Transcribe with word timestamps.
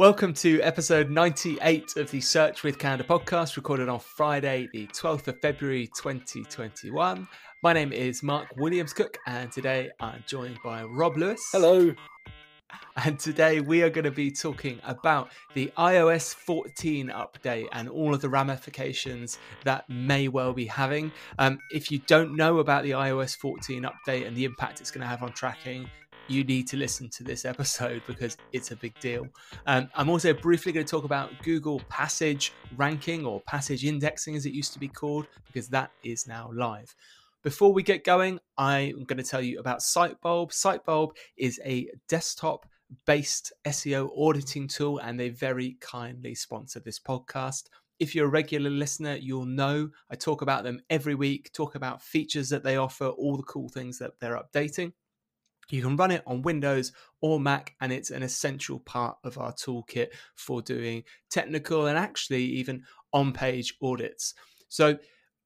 Welcome 0.00 0.32
to 0.32 0.62
episode 0.62 1.10
98 1.10 1.98
of 1.98 2.10
the 2.10 2.22
Search 2.22 2.62
with 2.62 2.78
Candour 2.78 3.06
podcast, 3.06 3.56
recorded 3.56 3.90
on 3.90 4.00
Friday, 4.00 4.66
the 4.72 4.86
12th 4.86 5.28
of 5.28 5.38
February 5.40 5.90
2021. 5.94 7.28
My 7.62 7.72
name 7.74 7.92
is 7.92 8.22
Mark 8.22 8.48
Williams 8.56 8.94
Cook, 8.94 9.18
and 9.26 9.52
today 9.52 9.90
I'm 10.00 10.24
joined 10.26 10.56
by 10.64 10.84
Rob 10.84 11.18
Lewis. 11.18 11.42
Hello. 11.52 11.94
And 13.04 13.18
today 13.18 13.60
we 13.60 13.82
are 13.82 13.88
going 13.88 14.04
to 14.04 14.10
be 14.10 14.30
talking 14.30 14.78
about 14.84 15.30
the 15.54 15.72
iOS 15.78 16.34
14 16.34 17.08
update 17.08 17.68
and 17.72 17.88
all 17.88 18.12
of 18.14 18.20
the 18.20 18.28
ramifications 18.28 19.38
that 19.64 19.88
may 19.88 20.28
well 20.28 20.52
be 20.52 20.66
having. 20.66 21.10
Um, 21.38 21.58
if 21.70 21.90
you 21.90 22.00
don't 22.06 22.36
know 22.36 22.58
about 22.58 22.82
the 22.82 22.90
iOS 22.90 23.36
14 23.36 23.84
update 23.84 24.26
and 24.26 24.36
the 24.36 24.44
impact 24.44 24.80
it's 24.80 24.90
going 24.90 25.02
to 25.02 25.06
have 25.06 25.22
on 25.22 25.32
tracking, 25.32 25.88
you 26.30 26.44
need 26.44 26.66
to 26.68 26.76
listen 26.76 27.08
to 27.08 27.24
this 27.24 27.44
episode 27.44 28.02
because 28.06 28.36
it's 28.52 28.70
a 28.70 28.76
big 28.76 28.98
deal. 29.00 29.26
Um, 29.66 29.88
I'm 29.94 30.08
also 30.08 30.32
briefly 30.32 30.72
going 30.72 30.86
to 30.86 30.90
talk 30.90 31.04
about 31.04 31.30
Google 31.42 31.80
Passage 31.88 32.52
ranking 32.76 33.26
or 33.26 33.40
passage 33.40 33.84
indexing 33.84 34.36
as 34.36 34.46
it 34.46 34.52
used 34.52 34.72
to 34.74 34.78
be 34.78 34.88
called 34.88 35.26
because 35.46 35.68
that 35.68 35.90
is 36.04 36.26
now 36.26 36.50
live. 36.52 36.94
Before 37.42 37.72
we 37.72 37.82
get 37.82 38.04
going, 38.04 38.38
I'm 38.58 39.04
going 39.04 39.16
to 39.16 39.22
tell 39.22 39.40
you 39.40 39.60
about 39.60 39.78
Sitebulb. 39.78 40.50
Sitebulb 40.50 41.12
is 41.38 41.58
a 41.64 41.88
desktop 42.06 42.66
based 43.06 43.52
SEO 43.66 44.10
auditing 44.14 44.68
tool 44.68 44.98
and 44.98 45.18
they 45.18 45.30
very 45.30 45.78
kindly 45.80 46.34
sponsor 46.34 46.80
this 46.80 46.98
podcast. 46.98 47.68
If 47.98 48.14
you're 48.14 48.26
a 48.26 48.30
regular 48.30 48.68
listener, 48.68 49.14
you'll 49.14 49.46
know 49.46 49.88
I 50.10 50.16
talk 50.16 50.42
about 50.42 50.64
them 50.64 50.80
every 50.90 51.14
week, 51.14 51.50
talk 51.54 51.76
about 51.76 52.02
features 52.02 52.50
that 52.50 52.62
they 52.62 52.76
offer, 52.76 53.06
all 53.06 53.38
the 53.38 53.42
cool 53.44 53.70
things 53.70 53.98
that 54.00 54.20
they're 54.20 54.38
updating. 54.38 54.92
You 55.70 55.80
can 55.80 55.96
run 55.96 56.10
it 56.10 56.22
on 56.26 56.42
Windows 56.42 56.92
or 57.22 57.40
Mac, 57.40 57.74
and 57.80 57.90
it's 57.90 58.10
an 58.10 58.22
essential 58.22 58.80
part 58.80 59.16
of 59.24 59.38
our 59.38 59.52
toolkit 59.52 60.08
for 60.34 60.60
doing 60.60 61.04
technical 61.30 61.86
and 61.86 61.96
actually 61.96 62.42
even 62.42 62.82
on 63.12 63.32
page 63.32 63.76
audits. 63.80 64.34
So, 64.68 64.98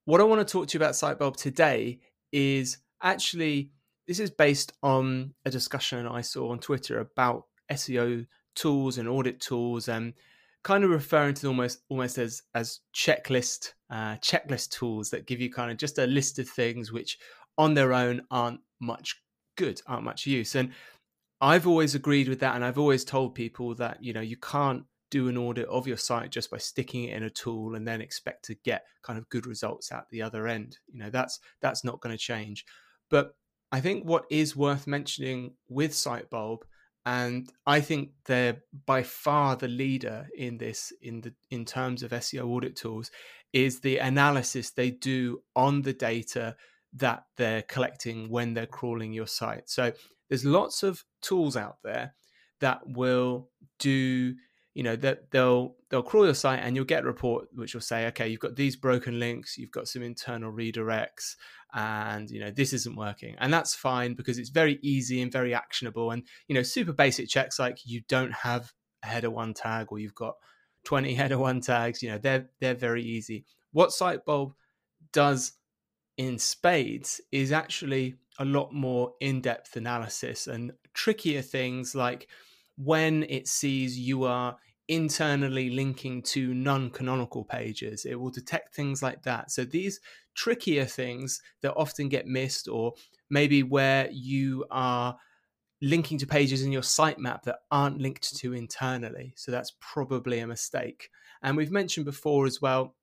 what 0.05 0.21
I 0.21 0.25
want 0.25 0.47
to 0.47 0.51
talk 0.51 0.69
to 0.69 0.79
you 0.79 0.85
about 0.85 0.95
Sitebulb 0.95 1.37
today 1.37 2.01
is 2.33 2.79
actually 3.03 3.71
this 4.07 4.21
is 4.21 4.31
based 4.31 4.73
on 4.83 5.33
a 5.45 5.51
discussion 5.51 6.07
I 6.07 6.21
saw 6.21 6.51
on 6.51 6.59
Twitter 6.59 7.01
about 7.01 7.45
SEO 7.71 8.27
tools 8.55 8.99
and 8.99 9.09
audit 9.09 9.41
tools 9.41 9.89
and 9.89 10.13
kind 10.63 10.85
of 10.85 10.91
referring 10.91 11.35
to 11.35 11.47
almost 11.47 11.81
almost 11.89 12.19
as 12.19 12.43
as 12.55 12.81
checklist 12.95 13.73
uh, 13.91 14.17
checklist 14.17 14.71
tools 14.71 15.11
that 15.11 15.27
give 15.27 15.41
you 15.41 15.51
kind 15.51 15.71
of 15.71 15.77
just 15.77 15.99
a 15.99 16.07
list 16.07 16.39
of 16.39 16.49
things 16.49 16.93
which 16.93 17.19
on 17.57 17.75
their 17.75 17.93
own 17.93 18.23
aren't 18.31 18.61
much 18.81 19.23
good, 19.57 19.81
aren't 19.87 20.05
much 20.05 20.27
use. 20.27 20.55
And 20.55 20.73
I've 21.41 21.67
always 21.67 21.95
agreed 21.95 22.29
with 22.29 22.41
that, 22.41 22.55
and 22.55 22.65
I've 22.65 22.79
always 22.79 23.05
told 23.05 23.35
people 23.35 23.75
that 23.77 24.03
you 24.03 24.13
know 24.13 24.21
you 24.21 24.37
can't 24.37 24.85
do 25.15 25.29
an 25.29 25.37
audit 25.37 25.69
of 25.69 25.87
your 25.87 25.97
site 25.97 26.31
just 26.31 26.51
by 26.51 26.59
sticking 26.59 27.05
it 27.05 27.17
in 27.17 27.23
a 27.23 27.31
tool 27.31 27.77
and 27.77 27.87
then 27.87 28.01
expect 28.01 28.45
to 28.45 28.57
get 28.65 28.85
kind 29.05 29.17
of 29.17 29.29
good 29.29 29.47
results 29.47 29.93
at 29.93 30.09
the 30.11 30.21
other 30.21 30.49
end. 30.49 30.79
You 30.93 30.99
know 30.99 31.09
that's 31.09 31.39
that's 31.61 31.85
not 31.85 32.01
going 32.01 32.13
to 32.13 32.19
change. 32.19 32.67
But 33.11 33.37
I 33.71 33.81
think 33.81 34.05
what 34.05 34.25
is 34.29 34.57
worth 34.57 34.89
mentioning 34.89 35.53
with 35.69 35.93
Sitebulb, 35.93 36.63
and 37.07 37.49
I 37.65 37.81
think 37.81 38.11
they're 38.27 38.63
by 38.87 39.05
far 39.05 39.55
the 39.55 39.69
leader 39.69 40.27
in 40.37 40.59
this 40.59 40.93
in 41.01 41.21
the 41.21 41.33
in 41.49 41.65
terms 41.65 42.03
of 42.03 42.11
SEO 42.11 42.49
audit 42.49 42.75
tools, 42.75 43.13
is 43.53 43.81
the 43.81 43.99
analysis 43.99 44.71
they 44.71 44.91
do 44.91 45.43
on 45.55 45.83
the 45.83 45.93
data 45.93 46.57
that 46.95 47.23
they're 47.37 47.63
collecting 47.63 48.29
when 48.31 48.55
they're 48.55 48.67
crawling 48.67 49.13
your 49.13 49.29
site. 49.29 49.71
So 49.71 49.93
there's 50.29 50.45
lots 50.45 50.83
of 50.83 51.05
tools 51.23 51.57
out 51.57 51.77
there 51.85 52.15
that 52.59 52.81
will 52.85 53.51
do 53.79 54.35
you 54.75 54.83
know 54.83 54.97
that 54.97 55.31
they'll 55.31 55.77
they'll 55.89 56.03
crawl 56.03 56.25
your 56.25 56.35
site 56.35 56.61
and 56.63 56.75
you'll 56.75 56.85
get 56.85 57.05
a 57.05 57.07
report 57.07 57.47
which 57.55 57.75
will 57.75 57.81
say 57.81 58.07
okay 58.09 58.29
you've 58.29 58.41
got 58.41 58.57
these 58.57 58.75
broken 58.75 59.21
links 59.21 59.57
you've 59.57 59.71
got 59.71 59.87
some 59.87 60.03
internal 60.03 60.53
redirects 60.53 61.37
and 61.75 62.31
you 62.31 62.41
know 62.41 62.51
this 62.51 62.73
isn't 62.73 62.97
working. 62.97 63.35
And 63.39 63.53
that's 63.53 63.75
fine 63.75 64.15
because 64.15 64.39
it's 64.39 64.51
very 64.51 64.79
easy 64.83 65.21
and 65.21 65.31
very 65.31 65.53
actionable 65.53 66.13
and 66.13 66.23
you 66.49 66.55
know 66.55 66.63
super 66.63 66.93
basic 66.93 67.29
checks 67.29 67.59
like 67.59 67.79
you 67.85 68.03
don't 68.09 68.33
have 68.33 68.73
a 69.03 69.09
header 69.09 69.31
one 69.31 69.55
tag 69.55 69.89
or 69.91 69.99
you've 69.99 70.15
got 70.15 70.37
20 70.85 71.15
header 71.15 71.39
one 71.39 71.61
tags 71.61 72.03
you 72.03 72.11
know 72.11 72.19
they're 72.19 72.49
they're 72.61 72.75
very 72.75 73.03
easy. 73.03 73.45
What 73.73 73.91
sitebulb 73.91 74.53
does 75.13 75.53
in 76.17 76.39
spades 76.39 77.21
is 77.33 77.51
actually 77.51 78.15
a 78.39 78.45
lot 78.45 78.73
more 78.73 79.15
in-depth 79.21 79.77
analysis 79.77 80.47
and 80.47 80.73
trickier 80.93 81.43
things 81.43 81.95
like 81.95 82.29
when 82.77 83.25
it 83.25 83.49
sees 83.49 83.99
you 83.99 84.25
are 84.25 84.57
internally 84.89 85.71
linking 85.71 86.23
to 86.23 86.53
non-canonical 86.53 87.45
pages. 87.45 88.05
It 88.05 88.17
will 88.17 88.31
detect 88.31 88.75
things 88.75 89.03
like 89.03 89.23
that. 89.23 89.51
So 89.51 89.65
these 89.65 90.01
trickier 90.35 90.85
things 90.85 91.41
that 91.63 91.75
often 91.75 92.09
get 92.09 92.27
missed 92.27 92.69
or 92.69 92.93
maybe 93.31 93.63
where 93.63 94.09
you 94.11 94.65
are 94.71 95.17
linking 95.81 96.19
to 96.19 96.27
pages 96.27 96.63
in 96.63 96.73
your 96.73 96.83
sitemap 96.83 97.43
that 97.43 97.61
aren't 97.71 98.01
linked 98.01 98.37
to 98.37 98.53
internally. 98.53 99.33
So 99.37 99.51
that's 99.51 99.73
probably 99.81 100.41
a 100.41 100.47
mistake. 100.47 101.11
And 101.43 101.57
we've 101.57 101.71
mentioned 101.71 102.07
before 102.07 102.47
as 102.47 102.61
well 102.61 102.95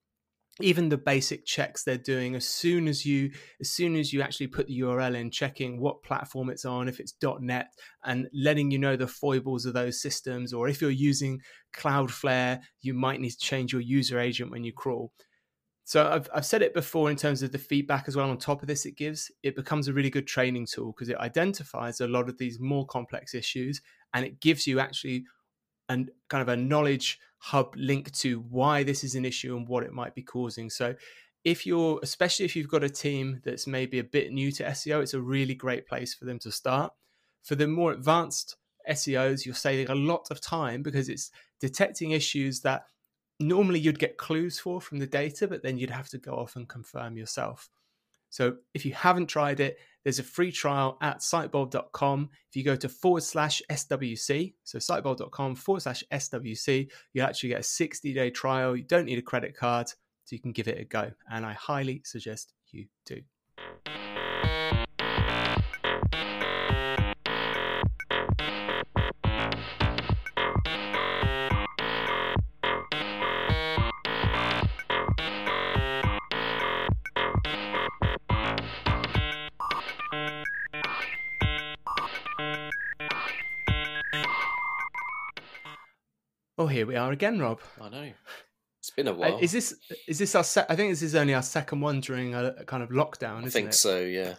even 0.63 0.89
the 0.89 0.97
basic 0.97 1.45
checks 1.45 1.83
they're 1.83 1.97
doing 1.97 2.35
as 2.35 2.47
soon 2.47 2.87
as 2.87 3.05
you 3.05 3.31
as 3.59 3.69
soon 3.69 3.95
as 3.95 4.11
you 4.11 4.21
actually 4.21 4.47
put 4.47 4.67
the 4.67 4.79
url 4.79 5.15
in 5.15 5.29
checking 5.31 5.79
what 5.79 6.03
platform 6.03 6.49
it's 6.49 6.65
on 6.65 6.87
if 6.87 6.99
it's. 6.99 7.13
net 7.39 7.67
and 8.03 8.27
letting 8.33 8.71
you 8.71 8.79
know 8.79 8.95
the 8.95 9.07
foibles 9.07 9.65
of 9.65 9.73
those 9.73 10.01
systems 10.01 10.53
or 10.53 10.67
if 10.67 10.81
you're 10.81 10.91
using 10.91 11.39
cloudflare 11.73 12.59
you 12.81 12.93
might 12.93 13.21
need 13.21 13.31
to 13.31 13.37
change 13.37 13.71
your 13.71 13.81
user 13.81 14.19
agent 14.19 14.51
when 14.51 14.63
you 14.63 14.73
crawl. 14.73 15.11
So 15.83 16.07
I've, 16.07 16.29
I've 16.33 16.45
said 16.45 16.61
it 16.61 16.73
before 16.73 17.09
in 17.09 17.17
terms 17.17 17.41
of 17.41 17.51
the 17.51 17.57
feedback 17.57 18.05
as 18.07 18.15
well 18.15 18.29
on 18.29 18.37
top 18.37 18.61
of 18.61 18.67
this 18.67 18.85
it 18.85 18.95
gives 18.97 19.31
it 19.43 19.55
becomes 19.55 19.87
a 19.87 19.93
really 19.93 20.09
good 20.09 20.27
training 20.27 20.67
tool 20.67 20.93
because 20.93 21.09
it 21.09 21.17
identifies 21.17 21.99
a 22.01 22.07
lot 22.07 22.29
of 22.29 22.37
these 22.37 22.59
more 22.59 22.85
complex 22.85 23.33
issues 23.33 23.81
and 24.13 24.25
it 24.25 24.39
gives 24.39 24.67
you 24.67 24.79
actually 24.79 25.25
and 25.91 26.09
kind 26.29 26.41
of 26.41 26.47
a 26.47 26.55
knowledge 26.55 27.19
hub 27.37 27.73
link 27.75 28.11
to 28.11 28.39
why 28.49 28.83
this 28.83 29.03
is 29.03 29.15
an 29.15 29.25
issue 29.25 29.57
and 29.57 29.67
what 29.67 29.83
it 29.83 29.91
might 29.91 30.15
be 30.15 30.21
causing. 30.21 30.69
So 30.69 30.95
if 31.43 31.65
you're 31.65 31.99
especially 32.03 32.45
if 32.45 32.55
you've 32.55 32.69
got 32.69 32.83
a 32.83 32.89
team 32.89 33.41
that's 33.43 33.67
maybe 33.67 33.99
a 33.99 34.03
bit 34.03 34.31
new 34.31 34.51
to 34.53 34.63
SEO, 34.63 35.01
it's 35.01 35.13
a 35.13 35.21
really 35.21 35.55
great 35.55 35.87
place 35.87 36.13
for 36.13 36.25
them 36.25 36.39
to 36.39 36.51
start. 36.51 36.93
For 37.43 37.55
the 37.55 37.67
more 37.67 37.91
advanced 37.91 38.55
SEOs, 38.89 39.45
you're 39.45 39.55
saving 39.55 39.89
a 39.89 39.95
lot 39.95 40.31
of 40.31 40.39
time 40.39 40.81
because 40.81 41.09
it's 41.09 41.31
detecting 41.59 42.11
issues 42.11 42.61
that 42.61 42.85
normally 43.39 43.79
you'd 43.79 43.99
get 43.99 44.17
clues 44.17 44.59
for 44.59 44.79
from 44.79 44.99
the 44.99 45.07
data, 45.07 45.47
but 45.47 45.63
then 45.63 45.77
you'd 45.77 45.89
have 45.89 46.09
to 46.09 46.19
go 46.19 46.35
off 46.35 46.55
and 46.55 46.69
confirm 46.69 47.17
yourself. 47.17 47.69
So 48.29 48.57
if 48.73 48.85
you 48.85 48.93
haven't 48.93 49.27
tried 49.27 49.59
it, 49.59 49.77
there's 50.03 50.19
a 50.19 50.23
free 50.23 50.51
trial 50.51 50.97
at 51.01 51.19
sitebulb.com. 51.19 52.29
If 52.49 52.55
you 52.55 52.63
go 52.63 52.75
to 52.75 52.89
forward 52.89 53.23
slash 53.23 53.61
SWC, 53.69 54.53
so 54.63 54.77
sitebulb.com 54.79 55.55
forward 55.55 55.81
slash 55.81 56.03
SWC, 56.11 56.89
you 57.13 57.21
actually 57.21 57.49
get 57.49 57.59
a 57.59 57.63
60 57.63 58.13
day 58.13 58.29
trial. 58.29 58.75
You 58.75 58.83
don't 58.83 59.05
need 59.05 59.19
a 59.19 59.23
credit 59.23 59.55
card, 59.55 59.87
so 59.87 60.35
you 60.35 60.39
can 60.39 60.51
give 60.51 60.67
it 60.67 60.79
a 60.79 60.85
go. 60.85 61.11
And 61.29 61.45
I 61.45 61.53
highly 61.53 62.01
suggest 62.05 62.53
you 62.71 62.87
do. 63.05 63.21
Oh, 86.57 86.67
here 86.67 86.85
we 86.85 86.95
are 86.95 87.11
again, 87.11 87.39
Rob. 87.39 87.59
I 87.81 87.89
know. 87.89 88.11
It's 88.79 88.89
been 88.89 89.07
a 89.07 89.13
while. 89.13 89.37
Is 89.39 89.51
this 89.51 89.75
is 90.07 90.17
this 90.17 90.35
our? 90.35 90.43
Se- 90.43 90.65
I 90.67 90.75
think 90.75 90.91
this 90.91 91.03
is 91.03 91.15
only 91.15 91.33
our 91.33 91.43
second 91.43 91.81
one 91.81 92.01
during 92.01 92.33
a, 92.33 92.55
a 92.57 92.65
kind 92.65 92.81
of 92.81 92.89
lockdown. 92.89 93.45
I 93.45 93.49
think 93.49 93.69
it? 93.69 93.73
so. 93.75 93.99
Yeah. 93.99 94.35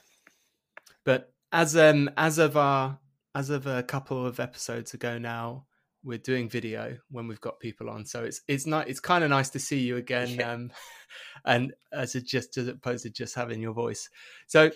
But 1.04 1.32
as 1.52 1.76
um 1.76 2.10
as 2.16 2.38
of 2.38 2.56
our 2.56 2.98
as 3.34 3.50
of 3.50 3.66
a 3.66 3.82
couple 3.82 4.26
of 4.26 4.40
episodes 4.40 4.94
ago 4.94 5.16
now, 5.16 5.66
we're 6.04 6.18
doing 6.18 6.48
video 6.48 6.98
when 7.10 7.28
we've 7.28 7.40
got 7.40 7.60
people 7.60 7.88
on. 7.88 8.04
So 8.04 8.24
it's 8.24 8.40
it's 8.48 8.66
not 8.66 8.88
it's 8.88 9.00
kind 9.00 9.22
of 9.22 9.30
nice 9.30 9.50
to 9.50 9.58
see 9.58 9.78
you 9.78 9.96
again. 9.96 10.30
Yeah. 10.30 10.52
Um, 10.52 10.72
and 11.44 11.72
as 11.92 12.14
a 12.14 12.20
just 12.20 12.56
as 12.58 12.68
opposed 12.68 13.04
to 13.04 13.10
just 13.10 13.34
having 13.34 13.60
your 13.60 13.74
voice. 13.74 14.08
So 14.48 14.70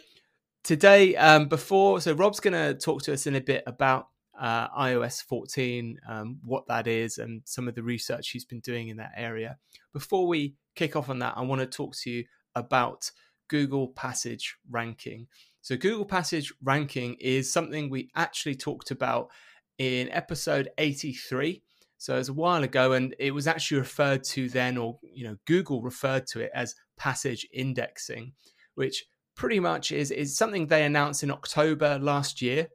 today, 0.62 1.16
um, 1.16 1.48
before 1.48 2.00
so 2.00 2.12
Rob's 2.12 2.40
going 2.40 2.54
to 2.54 2.74
talk 2.74 3.02
to 3.02 3.12
us 3.12 3.26
in 3.26 3.36
a 3.36 3.40
bit 3.40 3.64
about 3.66 4.08
uh, 4.38 4.68
iOS 4.70 5.22
14, 5.22 5.98
um, 6.08 6.38
what 6.44 6.66
that 6.68 6.86
is, 6.86 7.18
and 7.18 7.42
some 7.44 7.68
of 7.68 7.74
the 7.74 7.82
research 7.82 8.30
he's 8.30 8.44
been 8.44 8.60
doing 8.60 8.88
in 8.88 8.96
that 8.98 9.12
area. 9.16 9.58
Before 9.92 10.26
we 10.26 10.54
kick 10.74 10.96
off 10.96 11.10
on 11.10 11.18
that, 11.20 11.34
I 11.36 11.42
want 11.42 11.60
to 11.60 11.66
talk 11.66 11.94
to 11.96 12.10
you 12.10 12.24
about 12.54 13.10
Google 13.48 13.88
Passage 13.88 14.56
ranking. 14.70 15.26
So, 15.62 15.76
Google 15.76 16.04
Passage 16.04 16.52
ranking 16.62 17.16
is 17.20 17.52
something 17.52 17.90
we 17.90 18.10
actually 18.14 18.54
talked 18.54 18.90
about 18.90 19.30
in 19.78 20.10
episode 20.10 20.70
83. 20.78 21.62
So 21.98 22.14
it 22.14 22.18
was 22.18 22.28
a 22.28 22.34
while 22.34 22.62
ago, 22.62 22.92
and 22.92 23.14
it 23.18 23.32
was 23.32 23.46
actually 23.46 23.78
referred 23.78 24.22
to 24.24 24.48
then, 24.48 24.76
or 24.76 24.98
you 25.02 25.24
know, 25.24 25.36
Google 25.46 25.82
referred 25.82 26.26
to 26.28 26.40
it 26.40 26.50
as 26.54 26.74
passage 26.96 27.46
indexing, 27.52 28.32
which 28.74 29.04
pretty 29.34 29.60
much 29.60 29.92
is 29.92 30.10
is 30.10 30.36
something 30.36 30.66
they 30.66 30.84
announced 30.84 31.22
in 31.22 31.30
October 31.30 31.98
last 31.98 32.42
year, 32.42 32.68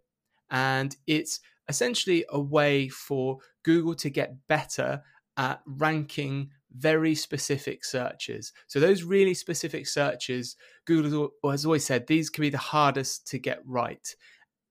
and 0.49 0.95
it's 1.05 1.39
essentially 1.67 2.25
a 2.29 2.39
way 2.39 2.89
for 2.89 3.39
Google 3.63 3.95
to 3.95 4.09
get 4.09 4.47
better 4.47 5.03
at 5.37 5.61
ranking 5.65 6.49
very 6.73 7.15
specific 7.15 7.83
searches. 7.83 8.53
So 8.67 8.79
those 8.79 9.03
really 9.03 9.33
specific 9.33 9.87
searches, 9.87 10.55
Google 10.85 11.31
has 11.43 11.65
always 11.65 11.85
said 11.85 12.07
these 12.07 12.29
can 12.29 12.41
be 12.41 12.49
the 12.49 12.57
hardest 12.57 13.27
to 13.27 13.39
get 13.39 13.61
right 13.65 14.15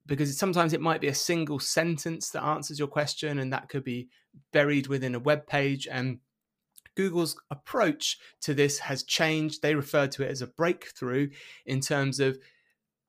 because 0.06 0.36
sometimes 0.36 0.72
it 0.72 0.80
might 0.80 1.00
be 1.00 1.08
a 1.08 1.14
single 1.14 1.58
sentence 1.58 2.30
that 2.30 2.42
answers 2.42 2.78
your 2.78 2.88
question 2.88 3.38
and 3.38 3.52
that 3.52 3.68
could 3.68 3.84
be 3.84 4.08
buried 4.52 4.86
within 4.86 5.14
a 5.14 5.20
web 5.20 5.46
page 5.46 5.86
and 5.90 6.18
Google's 6.96 7.36
approach 7.50 8.18
to 8.42 8.52
this 8.54 8.78
has 8.80 9.02
changed. 9.02 9.62
They 9.62 9.74
refer 9.74 10.06
to 10.08 10.24
it 10.24 10.30
as 10.30 10.42
a 10.42 10.46
breakthrough 10.46 11.30
in 11.64 11.80
terms 11.80 12.18
of 12.20 12.38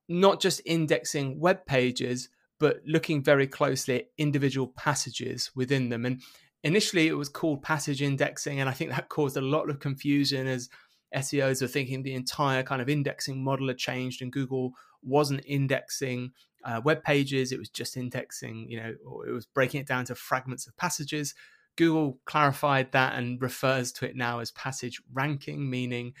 not 0.08 0.40
just 0.40 0.60
indexing 0.64 1.40
web 1.40 1.66
pages, 1.66 2.28
but 2.62 2.80
looking 2.86 3.24
very 3.24 3.48
closely 3.48 3.96
at 3.96 4.06
individual 4.18 4.68
passages 4.68 5.50
within 5.56 5.88
them. 5.88 6.06
And 6.06 6.22
initially, 6.62 7.08
it 7.08 7.14
was 7.14 7.28
called 7.28 7.60
passage 7.60 8.00
indexing, 8.00 8.60
and 8.60 8.68
I 8.68 8.72
think 8.72 8.92
that 8.92 9.08
caused 9.08 9.36
a 9.36 9.40
lot 9.40 9.68
of 9.68 9.80
confusion 9.80 10.46
as 10.46 10.68
SEOs 11.12 11.60
were 11.60 11.66
thinking 11.66 12.04
the 12.04 12.14
entire 12.14 12.62
kind 12.62 12.80
of 12.80 12.88
indexing 12.88 13.42
model 13.42 13.66
had 13.66 13.78
changed, 13.78 14.22
and 14.22 14.30
Google 14.30 14.74
wasn't 15.02 15.44
indexing 15.44 16.30
uh, 16.64 16.80
web 16.84 17.02
pages; 17.02 17.50
it 17.50 17.58
was 17.58 17.68
just 17.68 17.96
indexing, 17.96 18.70
you 18.70 18.80
know, 18.80 18.94
it 19.26 19.32
was 19.32 19.44
breaking 19.44 19.80
it 19.80 19.88
down 19.88 20.04
to 20.04 20.14
fragments 20.14 20.68
of 20.68 20.76
passages. 20.76 21.34
Google 21.74 22.20
clarified 22.26 22.92
that 22.92 23.18
and 23.18 23.42
refers 23.42 23.90
to 23.94 24.06
it 24.08 24.14
now 24.14 24.38
as 24.38 24.52
passage 24.52 25.02
ranking, 25.12 25.68
meaning 25.68 26.12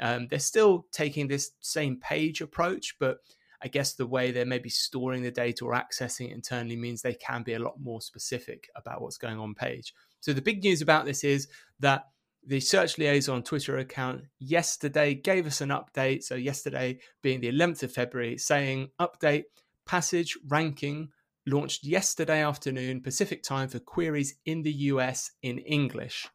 um, 0.00 0.28
they're 0.28 0.38
still 0.38 0.86
taking 0.92 1.26
this 1.26 1.50
same 1.58 1.98
page 1.98 2.40
approach, 2.40 2.94
but 3.00 3.18
I 3.62 3.68
guess 3.68 3.94
the 3.94 4.06
way 4.06 4.30
they're 4.30 4.46
maybe 4.46 4.68
storing 4.68 5.22
the 5.22 5.30
data 5.30 5.64
or 5.64 5.72
accessing 5.72 6.30
it 6.30 6.34
internally 6.34 6.76
means 6.76 7.02
they 7.02 7.14
can 7.14 7.42
be 7.42 7.54
a 7.54 7.58
lot 7.58 7.80
more 7.80 8.00
specific 8.00 8.68
about 8.76 9.02
what's 9.02 9.18
going 9.18 9.38
on 9.38 9.54
page. 9.54 9.94
So 10.20 10.32
the 10.32 10.42
big 10.42 10.62
news 10.62 10.82
about 10.82 11.06
this 11.06 11.24
is 11.24 11.48
that 11.80 12.04
the 12.46 12.60
Search 12.60 12.98
Liaison 12.98 13.42
Twitter 13.42 13.78
account 13.78 14.22
yesterday 14.38 15.14
gave 15.14 15.46
us 15.46 15.60
an 15.60 15.70
update. 15.70 16.22
So 16.22 16.34
yesterday 16.34 17.00
being 17.22 17.40
the 17.40 17.52
11th 17.52 17.82
of 17.82 17.92
February, 17.92 18.38
saying 18.38 18.90
update 19.00 19.44
passage 19.86 20.38
ranking 20.46 21.08
launched 21.46 21.84
yesterday 21.84 22.42
afternoon 22.42 23.00
Pacific 23.00 23.42
time 23.42 23.68
for 23.68 23.78
queries 23.78 24.34
in 24.44 24.62
the 24.62 24.72
US 24.72 25.32
in 25.42 25.58
English. 25.58 26.28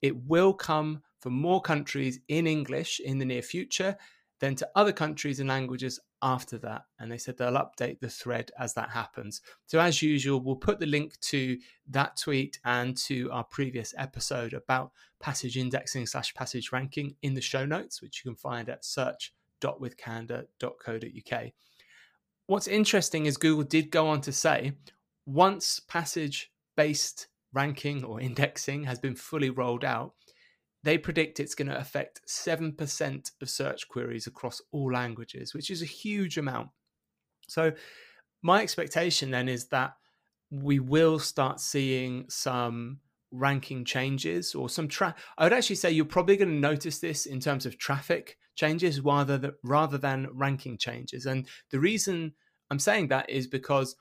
It 0.00 0.16
will 0.26 0.52
come 0.52 1.02
for 1.20 1.30
more 1.30 1.60
countries 1.60 2.20
in 2.28 2.46
English 2.46 3.00
in 3.00 3.18
the 3.18 3.24
near 3.24 3.42
future 3.42 3.96
than 4.40 4.54
to 4.56 4.68
other 4.76 4.92
countries 4.92 5.40
and 5.40 5.48
languages 5.48 5.98
after 6.22 6.56
that. 6.58 6.84
And 6.98 7.10
they 7.10 7.16
said 7.18 7.36
they'll 7.36 7.52
update 7.52 7.98
the 8.00 8.08
thread 8.08 8.50
as 8.58 8.72
that 8.74 8.90
happens. 8.90 9.40
So, 9.66 9.80
as 9.80 10.02
usual, 10.02 10.40
we'll 10.40 10.56
put 10.56 10.80
the 10.80 10.86
link 10.86 11.18
to 11.20 11.58
that 11.88 12.16
tweet 12.16 12.58
and 12.64 12.96
to 12.98 13.30
our 13.32 13.44
previous 13.44 13.94
episode 13.96 14.52
about 14.52 14.92
passage 15.20 15.56
indexing 15.56 16.06
slash 16.06 16.34
passage 16.34 16.72
ranking 16.72 17.14
in 17.22 17.34
the 17.34 17.40
show 17.40 17.64
notes, 17.64 18.02
which 18.02 18.24
you 18.24 18.30
can 18.30 18.36
find 18.36 18.68
at 18.68 18.84
search.withcandour.co.uk. 18.84 21.42
What's 22.46 22.68
interesting 22.68 23.26
is 23.26 23.36
Google 23.36 23.64
did 23.64 23.90
go 23.90 24.06
on 24.08 24.20
to 24.22 24.32
say 24.32 24.72
once 25.26 25.80
passage 25.80 26.50
based 26.76 27.26
ranking 27.52 28.04
or 28.04 28.20
indexing 28.20 28.84
has 28.84 28.98
been 28.98 29.14
fully 29.14 29.50
rolled 29.50 29.84
out, 29.84 30.14
they 30.84 30.98
predict 30.98 31.40
it's 31.40 31.54
going 31.54 31.68
to 31.68 31.78
affect 31.78 32.20
7% 32.28 33.30
of 33.40 33.50
search 33.50 33.88
queries 33.88 34.26
across 34.26 34.62
all 34.72 34.92
languages, 34.92 35.54
which 35.54 35.70
is 35.70 35.82
a 35.82 35.86
huge 35.86 36.38
amount. 36.38 36.68
So, 37.48 37.72
my 38.42 38.62
expectation 38.62 39.30
then 39.32 39.48
is 39.48 39.68
that 39.68 39.94
we 40.50 40.78
will 40.78 41.18
start 41.18 41.60
seeing 41.60 42.26
some 42.28 43.00
ranking 43.30 43.84
changes 43.84 44.54
or 44.54 44.68
some 44.68 44.88
tra- 44.88 45.14
I 45.36 45.44
would 45.44 45.52
actually 45.52 45.76
say 45.76 45.90
you're 45.90 46.04
probably 46.04 46.36
going 46.36 46.48
to 46.48 46.54
notice 46.54 46.98
this 46.98 47.26
in 47.26 47.40
terms 47.40 47.66
of 47.66 47.78
traffic 47.78 48.38
changes 48.54 49.00
rather 49.00 49.36
than 49.38 49.52
rather 49.62 49.98
than 49.98 50.28
ranking 50.32 50.78
changes. 50.78 51.26
And 51.26 51.46
the 51.70 51.80
reason 51.80 52.32
I'm 52.70 52.78
saying 52.78 53.08
that 53.08 53.28
is 53.28 53.46
because 53.46 53.96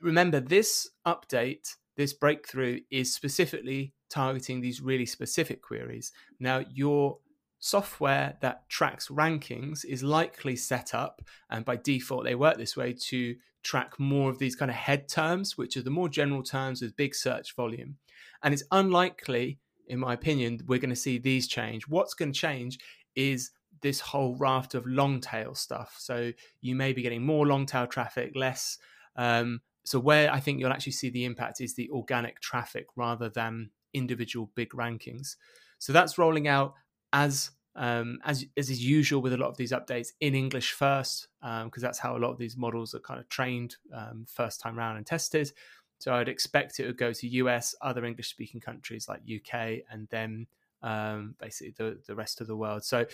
remember 0.00 0.40
this 0.40 0.88
update, 1.06 1.74
this 1.96 2.12
breakthrough 2.12 2.80
is 2.90 3.14
specifically 3.14 3.92
targeting 4.08 4.60
these 4.60 4.80
really 4.80 5.06
specific 5.06 5.62
queries. 5.62 6.12
Now, 6.40 6.64
your 6.72 7.18
software 7.58 8.36
that 8.40 8.68
tracks 8.68 9.08
rankings 9.08 9.84
is 9.84 10.02
likely 10.02 10.56
set 10.56 10.94
up, 10.94 11.22
and 11.50 11.64
by 11.64 11.76
default, 11.76 12.24
they 12.24 12.34
work 12.34 12.56
this 12.56 12.76
way 12.76 12.92
to 12.92 13.36
track 13.62 13.98
more 13.98 14.30
of 14.30 14.38
these 14.38 14.56
kind 14.56 14.70
of 14.70 14.76
head 14.76 15.08
terms, 15.08 15.58
which 15.58 15.76
are 15.76 15.82
the 15.82 15.90
more 15.90 16.08
general 16.08 16.42
terms 16.42 16.80
with 16.80 16.96
big 16.96 17.14
search 17.14 17.54
volume. 17.54 17.96
And 18.42 18.54
it's 18.54 18.62
unlikely, 18.70 19.58
in 19.88 19.98
my 19.98 20.14
opinion, 20.14 20.60
we're 20.66 20.78
going 20.78 20.90
to 20.90 20.96
see 20.96 21.18
these 21.18 21.48
change. 21.48 21.88
What's 21.88 22.14
going 22.14 22.32
to 22.32 22.38
change 22.38 22.78
is 23.16 23.50
this 23.82 24.00
whole 24.00 24.36
raft 24.36 24.74
of 24.74 24.86
long 24.86 25.20
tail 25.20 25.54
stuff. 25.54 25.96
So 25.98 26.32
you 26.60 26.74
may 26.74 26.92
be 26.92 27.02
getting 27.02 27.24
more 27.24 27.46
long 27.46 27.66
tail 27.66 27.86
traffic, 27.86 28.32
less. 28.34 28.78
Um, 29.16 29.60
so 29.84 29.98
where 29.98 30.32
I 30.32 30.40
think 30.40 30.60
you'll 30.60 30.72
actually 30.72 30.92
see 30.92 31.10
the 31.10 31.24
impact 31.24 31.60
is 31.60 31.74
the 31.74 31.88
organic 31.90 32.40
traffic 32.40 32.86
rather 32.96 33.28
than 33.28 33.70
individual 33.94 34.50
big 34.54 34.70
rankings. 34.70 35.36
So 35.78 35.92
that's 35.92 36.18
rolling 36.18 36.48
out 36.48 36.74
as 37.12 37.50
um, 37.76 38.18
as 38.24 38.44
as 38.56 38.70
is 38.70 38.84
usual 38.84 39.22
with 39.22 39.32
a 39.32 39.36
lot 39.36 39.48
of 39.48 39.56
these 39.56 39.72
updates 39.72 40.08
in 40.20 40.34
English 40.34 40.72
first, 40.72 41.28
because 41.40 41.62
um, 41.64 41.70
that's 41.80 41.98
how 41.98 42.16
a 42.16 42.18
lot 42.18 42.30
of 42.30 42.38
these 42.38 42.56
models 42.56 42.94
are 42.94 43.00
kind 43.00 43.20
of 43.20 43.28
trained 43.28 43.76
um, 43.94 44.26
first 44.28 44.60
time 44.60 44.76
round 44.76 44.96
and 44.96 45.06
tested. 45.06 45.52
So 46.00 46.14
I'd 46.14 46.28
expect 46.28 46.78
it 46.78 46.86
would 46.86 46.98
go 46.98 47.12
to 47.12 47.28
US, 47.28 47.74
other 47.80 48.04
English 48.04 48.28
speaking 48.28 48.60
countries 48.60 49.08
like 49.08 49.20
UK, 49.22 49.80
and 49.90 50.08
then 50.10 50.46
um, 50.82 51.34
basically 51.38 51.74
the 51.76 52.00
the 52.06 52.16
rest 52.16 52.40
of 52.40 52.46
the 52.46 52.56
world. 52.56 52.84
So 52.84 53.06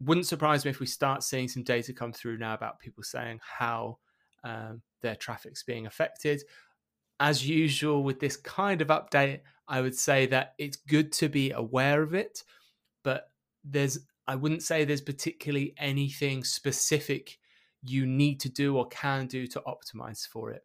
wouldn't 0.00 0.26
surprise 0.26 0.64
me 0.64 0.70
if 0.70 0.80
we 0.80 0.86
start 0.86 1.22
seeing 1.22 1.48
some 1.48 1.62
data 1.62 1.92
come 1.92 2.12
through 2.12 2.38
now 2.38 2.54
about 2.54 2.78
people 2.78 3.02
saying 3.02 3.40
how 3.42 3.98
um, 4.44 4.82
their 5.00 5.16
traffic's 5.16 5.62
being 5.62 5.86
affected 5.86 6.42
as 7.20 7.46
usual 7.46 8.02
with 8.02 8.20
this 8.20 8.36
kind 8.36 8.80
of 8.80 8.88
update, 8.88 9.40
I 9.66 9.80
would 9.80 9.94
say 9.94 10.26
that 10.26 10.54
it's 10.58 10.76
good 10.76 11.12
to 11.12 11.28
be 11.28 11.50
aware 11.50 12.02
of 12.02 12.14
it, 12.14 12.44
but 13.02 13.30
there's 13.64 13.98
I 14.26 14.34
wouldn't 14.34 14.62
say 14.62 14.84
there's 14.84 15.00
particularly 15.00 15.74
anything 15.78 16.44
specific 16.44 17.38
you 17.82 18.06
need 18.06 18.40
to 18.40 18.50
do 18.50 18.76
or 18.76 18.86
can 18.88 19.26
do 19.26 19.46
to 19.46 19.62
optimize 19.66 20.26
for 20.26 20.50
it. 20.50 20.64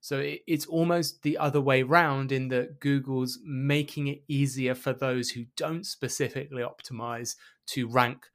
So 0.00 0.20
it, 0.20 0.42
it's 0.46 0.66
almost 0.66 1.22
the 1.22 1.38
other 1.38 1.60
way 1.60 1.82
round 1.82 2.30
in 2.30 2.48
that 2.48 2.80
Google's 2.80 3.38
making 3.44 4.06
it 4.06 4.22
easier 4.28 4.74
for 4.74 4.92
those 4.92 5.30
who 5.30 5.46
don't 5.56 5.84
specifically 5.84 6.62
optimize 6.62 7.36
to 7.68 7.88
rank 7.88 8.26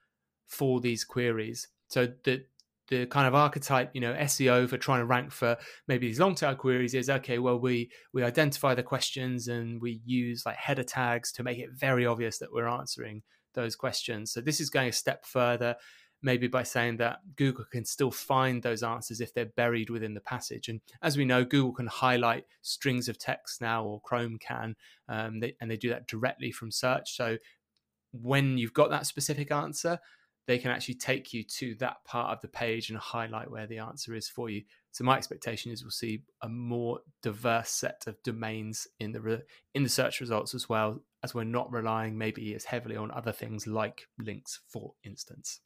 for 0.48 0.82
these 0.82 1.04
queries. 1.04 1.68
So 1.90 2.08
that 2.26 2.48
the 2.89 3.06
kind 3.06 3.27
of 3.27 3.36
archetype, 3.36 3.91
you 3.94 4.01
know, 4.01 4.13
SEO 4.13 4.70
for 4.70 4.77
trying 4.77 5.01
to 5.01 5.06
rank 5.06 5.32
for 5.32 5.58
maybe 5.88 6.08
these 6.08 6.20
long 6.20 6.36
tail 6.36 6.56
queries 6.56 6.94
is 6.94 7.10
okay. 7.10 7.39
Well, 7.39 7.60
we 7.60 7.91
we 8.13 8.24
identify 8.24 8.75
the 8.75 8.84
questions 8.84 9.48
and 9.48 9.82
we 9.82 10.01
use 10.06 10.46
like 10.46 10.56
header 10.56 10.84
tags 10.84 11.32
to 11.34 11.44
make 11.44 11.60
it 11.60 11.72
very 11.72 12.06
obvious 12.06 12.38
that 12.39 12.51
we're 12.51 12.67
answering 12.67 13.24
those 13.53 13.75
questions. 13.75 14.32
So 14.32 14.41
this 14.41 14.62
is 14.62 14.70
going 14.70 14.89
a 14.89 14.94
step 14.94 15.25
further, 15.25 15.75
maybe 16.22 16.48
by 16.48 16.63
saying 16.63 16.98
that 16.98 17.20
Google 17.36 17.65
can 17.72 17.84
still 17.84 18.12
find 18.12 18.63
those 18.63 18.84
answers 18.84 19.20
if 19.20 19.34
they're 19.34 19.46
buried 19.46 19.89
within 19.89 20.13
the 20.13 20.22
passage. 20.22 20.70
And 20.70 20.79
as 21.01 21.17
we 21.17 21.25
know, 21.25 21.44
Google 21.44 21.74
can 21.74 21.88
highlight 21.88 22.46
strings 22.62 23.10
of 23.10 23.17
text 23.17 23.60
now, 23.60 23.84
or 23.84 24.00
Chrome 24.01 24.38
can, 24.39 24.75
um, 25.10 25.39
they, 25.39 25.56
and 25.60 25.70
they 25.70 25.77
do 25.77 25.89
that 25.89 26.08
directly 26.08 26.51
from 26.51 26.72
search. 26.72 27.15
So 27.15 27.38
when 28.13 28.58
you've 28.58 28.74
got 28.74 28.89
that 28.91 29.06
specific 29.06 29.51
answer 29.51 30.00
they 30.48 30.58
can 30.58 30.72
actually 30.72 30.96
take 30.96 31.34
you 31.34 31.44
to 31.44 31.75
that 31.75 32.04
part 32.06 32.32
of 32.32 32.42
the 32.42 32.48
page 32.48 32.89
and 32.89 32.98
highlight 32.98 33.51
where 33.51 33.68
the 33.68 33.80
answer 33.80 34.16
is 34.16 34.30
for 34.30 34.50
you. 34.50 34.63
So 34.92 35.04
my 35.04 35.18
expectation 35.18 35.72
is 35.74 35.84
we'll 35.84 35.92
see 35.92 36.24
a 36.42 36.48
more 36.48 37.01
diverse 37.22 37.70
set 37.70 38.06
of 38.08 38.16
domains 38.24 38.88
in 39.00 39.12
the 39.12 39.22
re- 39.22 39.42
in 39.75 39.84
the 39.84 39.89
search 39.89 40.22
results 40.22 40.56
as 40.56 40.70
well 40.70 41.01
as 41.22 41.36
we're 41.36 41.44
not 41.44 41.72
relying 41.72 42.18
maybe 42.18 42.56
as 42.56 42.63
heavily 42.63 42.96
on 42.96 43.12
other 43.12 43.34
things 43.34 43.68
like 43.68 44.08
links, 44.18 44.62
for 44.70 44.94
instance. 45.04 45.60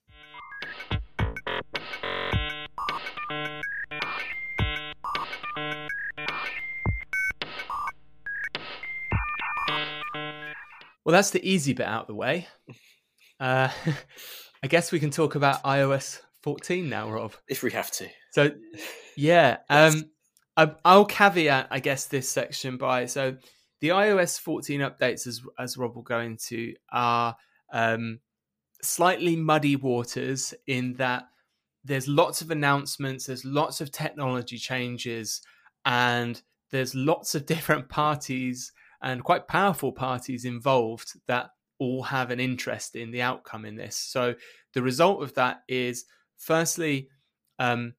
Well, 11.03 11.13
that's 11.13 11.31
the 11.31 11.47
easy 11.47 11.73
bit 11.73 11.87
out 11.87 12.01
of 12.01 12.07
the 12.07 12.15
way. 12.15 12.47
Uh, 13.39 13.71
I 14.63 14.67
guess 14.67 14.91
we 14.91 14.99
can 14.99 15.09
talk 15.09 15.35
about 15.35 15.63
iOS 15.63 16.21
14 16.43 16.87
now, 16.87 17.09
Rob. 17.09 17.33
If 17.47 17.63
we 17.63 17.71
have 17.71 17.91
to. 17.91 18.07
So, 18.31 18.51
yeah, 19.17 19.57
um, 19.69 20.05
I, 20.55 20.71
I'll 20.85 21.05
caveat, 21.05 21.67
I 21.71 21.79
guess, 21.79 22.05
this 22.05 22.29
section 22.29 22.77
by 22.77 23.05
so 23.07 23.37
the 23.79 23.89
iOS 23.89 24.39
14 24.39 24.81
updates, 24.81 25.25
as 25.25 25.41
as 25.57 25.77
Rob 25.77 25.95
will 25.95 26.03
go 26.03 26.19
into, 26.19 26.73
are 26.91 27.35
um, 27.73 28.19
slightly 28.83 29.35
muddy 29.35 29.75
waters 29.75 30.53
in 30.67 30.93
that 30.93 31.23
there's 31.83 32.07
lots 32.07 32.41
of 32.41 32.51
announcements, 32.51 33.25
there's 33.25 33.43
lots 33.43 33.81
of 33.81 33.91
technology 33.91 34.57
changes, 34.57 35.41
and 35.85 36.41
there's 36.69 36.93
lots 36.93 37.33
of 37.33 37.45
different 37.47 37.89
parties 37.89 38.71
and 39.01 39.23
quite 39.23 39.47
powerful 39.47 39.91
parties 39.91 40.45
involved 40.45 41.13
that 41.25 41.49
all 41.81 42.03
have 42.03 42.29
an 42.29 42.39
interest 42.39 42.95
in 42.95 43.09
the 43.09 43.23
outcome 43.23 43.65
in 43.65 43.75
this. 43.75 43.97
So 43.97 44.35
the 44.73 44.83
result 44.83 45.23
of 45.23 45.33
that 45.33 45.63
is, 45.67 46.05
firstly, 46.37 47.09
um, 47.57 47.95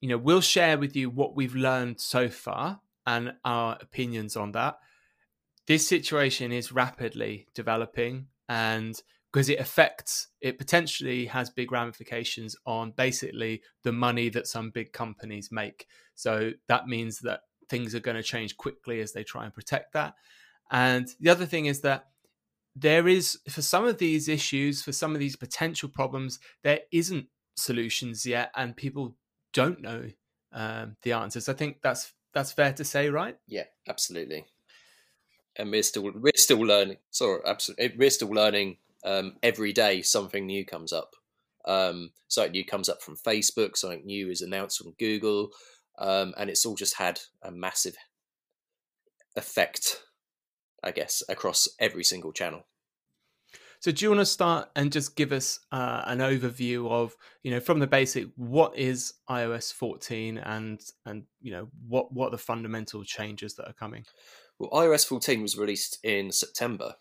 you 0.00 0.08
know, 0.08 0.18
we'll 0.18 0.40
share 0.40 0.78
with 0.78 0.94
you 0.94 1.10
what 1.10 1.34
we've 1.34 1.56
learned 1.56 2.00
so 2.00 2.28
far 2.28 2.80
and 3.06 3.34
our 3.44 3.76
opinions 3.80 4.36
on 4.36 4.52
that. 4.52 4.78
This 5.66 5.88
situation 5.88 6.52
is 6.52 6.70
rapidly 6.70 7.48
developing, 7.54 8.28
and 8.48 8.94
because 9.32 9.48
it 9.48 9.58
affects, 9.58 10.28
it 10.40 10.58
potentially 10.58 11.26
has 11.26 11.50
big 11.50 11.72
ramifications 11.72 12.54
on 12.66 12.92
basically 12.92 13.62
the 13.82 13.92
money 13.92 14.28
that 14.28 14.46
some 14.46 14.70
big 14.70 14.92
companies 14.92 15.50
make. 15.50 15.88
So 16.14 16.52
that 16.68 16.86
means 16.86 17.18
that 17.20 17.40
things 17.68 17.96
are 17.96 18.00
going 18.00 18.16
to 18.16 18.22
change 18.22 18.56
quickly 18.56 19.00
as 19.00 19.12
they 19.12 19.24
try 19.24 19.44
and 19.44 19.52
protect 19.52 19.94
that. 19.94 20.14
And 20.70 21.08
the 21.18 21.30
other 21.30 21.46
thing 21.46 21.66
is 21.66 21.80
that 21.80 22.06
there 22.76 23.06
is, 23.06 23.38
for 23.48 23.62
some 23.62 23.84
of 23.84 23.98
these 23.98 24.28
issues, 24.28 24.82
for 24.82 24.92
some 24.92 25.14
of 25.14 25.20
these 25.20 25.36
potential 25.36 25.88
problems, 25.88 26.38
there 26.62 26.80
isn't 26.92 27.26
solutions 27.56 28.26
yet, 28.26 28.50
and 28.56 28.76
people 28.76 29.16
don't 29.52 29.80
know 29.80 30.10
um, 30.52 30.96
the 31.02 31.12
answers. 31.12 31.48
I 31.48 31.52
think 31.54 31.78
that's 31.82 32.12
that's 32.32 32.52
fair 32.52 32.72
to 32.72 32.84
say, 32.84 33.10
right? 33.10 33.36
Yeah, 33.46 33.64
absolutely. 33.88 34.46
And 35.56 35.70
we're 35.70 35.82
still 35.82 36.10
we're 36.14 36.32
still 36.34 36.60
learning. 36.60 36.96
Sorry, 37.10 37.40
absolutely, 37.46 37.94
we're 37.96 38.10
still 38.10 38.30
learning. 38.30 38.78
Um, 39.04 39.36
every 39.42 39.72
day, 39.72 40.00
something 40.00 40.46
new 40.46 40.64
comes 40.64 40.92
up. 40.92 41.14
Um, 41.66 42.10
something 42.28 42.52
new 42.52 42.64
comes 42.64 42.88
up 42.88 43.02
from 43.02 43.16
Facebook. 43.16 43.76
Something 43.76 44.06
new 44.06 44.30
is 44.30 44.40
announced 44.40 44.78
from 44.78 44.94
Google, 44.98 45.50
um, 45.98 46.34
and 46.36 46.50
it's 46.50 46.66
all 46.66 46.74
just 46.74 46.96
had 46.96 47.20
a 47.42 47.52
massive 47.52 47.96
effect 49.36 50.02
I 50.84 50.90
guess, 50.90 51.22
across 51.28 51.68
every 51.80 52.04
single 52.04 52.32
channel. 52.32 52.66
So, 53.80 53.90
do 53.92 54.04
you 54.04 54.10
want 54.10 54.20
to 54.20 54.26
start 54.26 54.70
and 54.76 54.92
just 54.92 55.16
give 55.16 55.32
us 55.32 55.60
uh, 55.72 56.02
an 56.06 56.20
overview 56.20 56.90
of, 56.90 57.16
you 57.42 57.50
know, 57.50 57.60
from 57.60 57.80
the 57.80 57.86
basic, 57.86 58.28
what 58.36 58.78
is 58.78 59.14
iOS 59.28 59.72
14, 59.72 60.38
and 60.38 60.80
and 61.04 61.24
you 61.42 61.52
know, 61.52 61.68
what 61.86 62.12
what 62.12 62.28
are 62.28 62.30
the 62.30 62.38
fundamental 62.38 63.04
changes 63.04 63.54
that 63.56 63.68
are 63.68 63.74
coming? 63.74 64.04
Well, 64.58 64.70
iOS 64.70 65.06
14 65.06 65.42
was 65.42 65.58
released 65.58 65.98
in 66.02 66.32
September, 66.32 66.94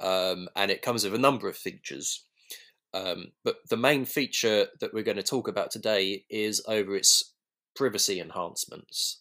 um, 0.00 0.48
and 0.56 0.70
it 0.70 0.82
comes 0.82 1.04
with 1.04 1.14
a 1.14 1.18
number 1.18 1.48
of 1.48 1.56
features. 1.56 2.24
Um, 2.94 3.32
but 3.44 3.56
the 3.68 3.76
main 3.76 4.04
feature 4.04 4.66
that 4.80 4.94
we're 4.94 5.04
going 5.04 5.16
to 5.16 5.22
talk 5.22 5.46
about 5.46 5.70
today 5.70 6.24
is 6.28 6.62
over 6.66 6.96
its 6.96 7.34
privacy 7.76 8.18
enhancements 8.18 9.20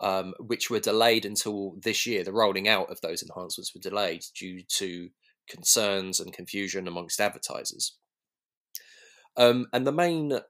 um, 0.00 0.34
which 0.38 0.70
were 0.70 0.80
delayed 0.80 1.24
until 1.24 1.74
this 1.82 2.06
year. 2.06 2.24
The 2.24 2.32
rolling 2.32 2.68
out 2.68 2.90
of 2.90 3.00
those 3.00 3.22
enhancements 3.22 3.74
were 3.74 3.80
delayed 3.80 4.22
due 4.34 4.62
to 4.76 5.10
concerns 5.48 6.20
and 6.20 6.32
confusion 6.32 6.86
amongst 6.86 7.20
advertisers. 7.20 7.96
Um, 9.36 9.66
and 9.72 9.86
the 9.86 9.92
main 9.92 10.40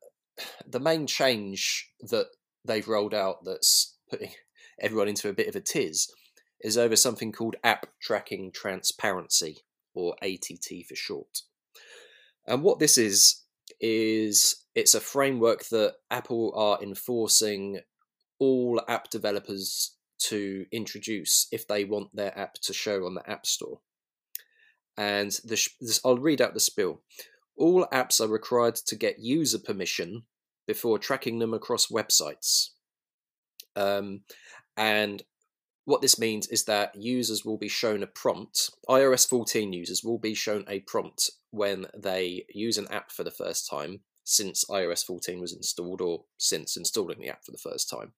the 0.67 0.81
main 0.81 1.07
change 1.07 1.91
that 2.01 2.27
they've 2.65 2.89
rolled 2.89 3.15
out 3.15 3.45
that's 3.45 3.97
putting 4.09 4.31
everyone 4.81 5.09
into 5.09 5.29
a 5.29 5.35
bit 5.35 5.49
of 5.49 5.57
a 5.57 5.61
tiz 5.61 6.09
is 6.63 6.79
over 6.79 6.97
something 6.97 7.33
called 7.33 7.57
App 7.65 7.87
Tracking 8.01 8.53
Transparency, 8.53 9.65
or 9.95 10.15
ATT 10.23 10.87
for 10.89 10.95
short. 10.95 11.43
And 12.47 12.63
what 12.63 12.79
this 12.79 12.99
is 12.99 13.45
is 13.81 14.65
it's 14.75 14.95
a 14.95 15.01
framework 15.01 15.67
that 15.69 15.95
Apple 16.11 16.53
are 16.55 16.83
enforcing 16.83 17.81
all 18.41 18.81
app 18.89 19.11
developers 19.11 19.95
to 20.19 20.67
introduce 20.73 21.47
if 21.53 21.69
they 21.69 21.85
want 21.85 22.15
their 22.15 22.37
app 22.37 22.55
to 22.55 22.73
show 22.73 23.07
on 23.07 23.15
the 23.15 23.31
App 23.31 23.47
Store. 23.47 23.81
And 24.97 25.31
this, 25.45 25.69
I'll 26.05 26.19
read 26.19 26.41
out 26.41 26.55
the 26.55 26.61
spill. 26.61 27.01
All 27.57 27.87
apps 27.93 28.21
are 28.21 28.29
required 28.29 28.75
to 28.75 28.97
get 28.97 29.21
user 29.21 29.59
permission 29.59 30.25
before 30.67 30.99
tracking 30.99 31.39
them 31.39 31.55
across 31.55 31.87
websites. 31.87 32.71
Um, 33.77 34.23
and 34.77 35.23
what 35.85 36.03
this 36.03 36.19
means 36.19 36.47
is 36.49 36.65
that 36.65 36.95
users 36.95 37.45
will 37.45 37.59
be 37.59 37.69
shown 37.69 38.03
a 38.03 38.07
prompt. 38.07 38.71
iOS 38.89 39.29
14 39.29 39.73
users 39.73 40.03
will 40.05 40.19
be 40.19 40.35
shown 40.35 40.65
a 40.69 40.81
prompt 40.81 41.31
when 41.51 41.87
they 41.97 42.45
use 42.53 42.79
an 42.79 42.89
app 42.91 43.11
for 43.11 43.25
the 43.25 43.31
first 43.31 43.69
time 43.69 44.01
since 44.31 44.65
iOS 44.67 45.05
14 45.05 45.41
was 45.41 45.53
installed 45.53 46.01
or 46.01 46.25
since 46.39 46.77
installing 46.77 47.19
the 47.21 47.29
app 47.29 47.45
for 47.45 47.51
the 47.51 47.59
first 47.59 47.91
time. 47.91 48.13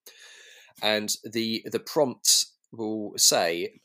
And 0.82 1.16
the 1.24 1.62
the 1.64 1.80
prompt 1.80 2.46
will 2.70 3.12
say, 3.16 3.80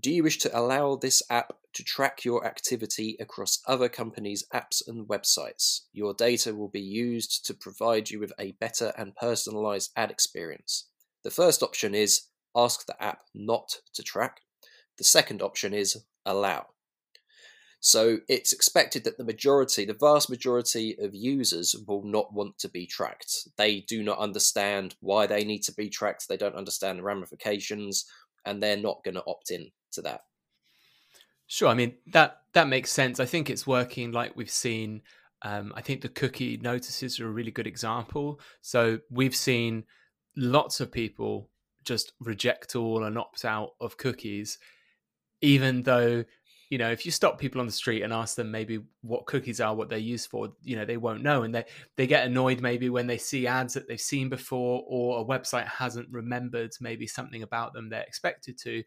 "Do 0.00 0.10
you 0.10 0.22
wish 0.22 0.38
to 0.38 0.58
allow 0.58 0.96
this 0.96 1.22
app 1.28 1.58
to 1.74 1.84
track 1.84 2.24
your 2.24 2.46
activity 2.46 3.16
across 3.20 3.62
other 3.66 3.88
companies' 3.88 4.46
apps 4.52 4.86
and 4.86 5.06
websites? 5.06 5.82
Your 5.92 6.14
data 6.14 6.54
will 6.54 6.68
be 6.68 6.80
used 6.80 7.44
to 7.46 7.54
provide 7.54 8.10
you 8.10 8.18
with 8.20 8.32
a 8.38 8.52
better 8.52 8.94
and 8.96 9.14
personalized 9.14 9.92
ad 9.96 10.10
experience." 10.10 10.88
The 11.24 11.30
first 11.30 11.62
option 11.62 11.94
is 11.94 12.22
ask 12.54 12.86
the 12.86 13.02
app 13.02 13.26
not 13.34 13.82
to 13.94 14.02
track. 14.02 14.40
The 14.96 15.04
second 15.04 15.42
option 15.42 15.74
is 15.74 16.04
allow. 16.24 16.75
So 17.80 18.18
it's 18.28 18.52
expected 18.52 19.04
that 19.04 19.18
the 19.18 19.24
majority, 19.24 19.84
the 19.84 19.94
vast 19.94 20.28
majority 20.28 20.96
of 20.98 21.14
users 21.14 21.74
will 21.86 22.02
not 22.02 22.32
want 22.32 22.58
to 22.58 22.68
be 22.68 22.86
tracked. 22.86 23.48
They 23.56 23.80
do 23.80 24.02
not 24.02 24.18
understand 24.18 24.96
why 25.00 25.26
they 25.26 25.44
need 25.44 25.62
to 25.64 25.74
be 25.74 25.88
tracked. 25.88 26.28
They 26.28 26.36
don't 26.36 26.56
understand 26.56 26.98
the 26.98 27.04
ramifications, 27.04 28.06
and 28.44 28.62
they're 28.62 28.76
not 28.76 29.04
going 29.04 29.14
to 29.14 29.24
opt 29.26 29.50
in 29.50 29.70
to 29.92 30.02
that. 30.02 30.22
Sure. 31.46 31.68
I 31.68 31.74
mean 31.74 31.94
that 32.08 32.38
that 32.54 32.68
makes 32.68 32.90
sense. 32.90 33.20
I 33.20 33.24
think 33.24 33.50
it's 33.50 33.66
working 33.66 34.12
like 34.12 34.36
we've 34.36 34.50
seen. 34.50 35.02
Um, 35.42 35.72
I 35.76 35.82
think 35.82 36.00
the 36.00 36.08
cookie 36.08 36.56
notices 36.56 37.20
are 37.20 37.28
a 37.28 37.30
really 37.30 37.50
good 37.50 37.66
example. 37.66 38.40
So 38.62 39.00
we've 39.10 39.36
seen 39.36 39.84
lots 40.36 40.80
of 40.80 40.90
people 40.90 41.50
just 41.84 42.12
reject 42.20 42.74
all 42.74 43.04
and 43.04 43.16
opt 43.16 43.44
out 43.44 43.74
of 43.80 43.96
cookies, 43.96 44.58
even 45.40 45.82
though 45.82 46.24
you 46.68 46.78
know, 46.78 46.90
if 46.90 47.04
you 47.04 47.12
stop 47.12 47.38
people 47.38 47.60
on 47.60 47.66
the 47.66 47.72
street 47.72 48.02
and 48.02 48.12
ask 48.12 48.34
them 48.34 48.50
maybe 48.50 48.80
what 49.02 49.26
cookies 49.26 49.60
are, 49.60 49.74
what 49.74 49.88
they're 49.88 49.98
used 49.98 50.28
for, 50.28 50.48
you 50.62 50.76
know, 50.76 50.84
they 50.84 50.96
won't 50.96 51.22
know, 51.22 51.42
and 51.42 51.54
they 51.54 51.64
they 51.96 52.06
get 52.06 52.26
annoyed 52.26 52.60
maybe 52.60 52.90
when 52.90 53.06
they 53.06 53.18
see 53.18 53.46
ads 53.46 53.74
that 53.74 53.88
they've 53.88 54.00
seen 54.00 54.28
before, 54.28 54.84
or 54.86 55.20
a 55.20 55.24
website 55.24 55.66
hasn't 55.66 56.08
remembered 56.10 56.72
maybe 56.80 57.06
something 57.06 57.42
about 57.42 57.72
them 57.72 57.88
they're 57.88 58.02
expected 58.02 58.58
to, 58.58 58.82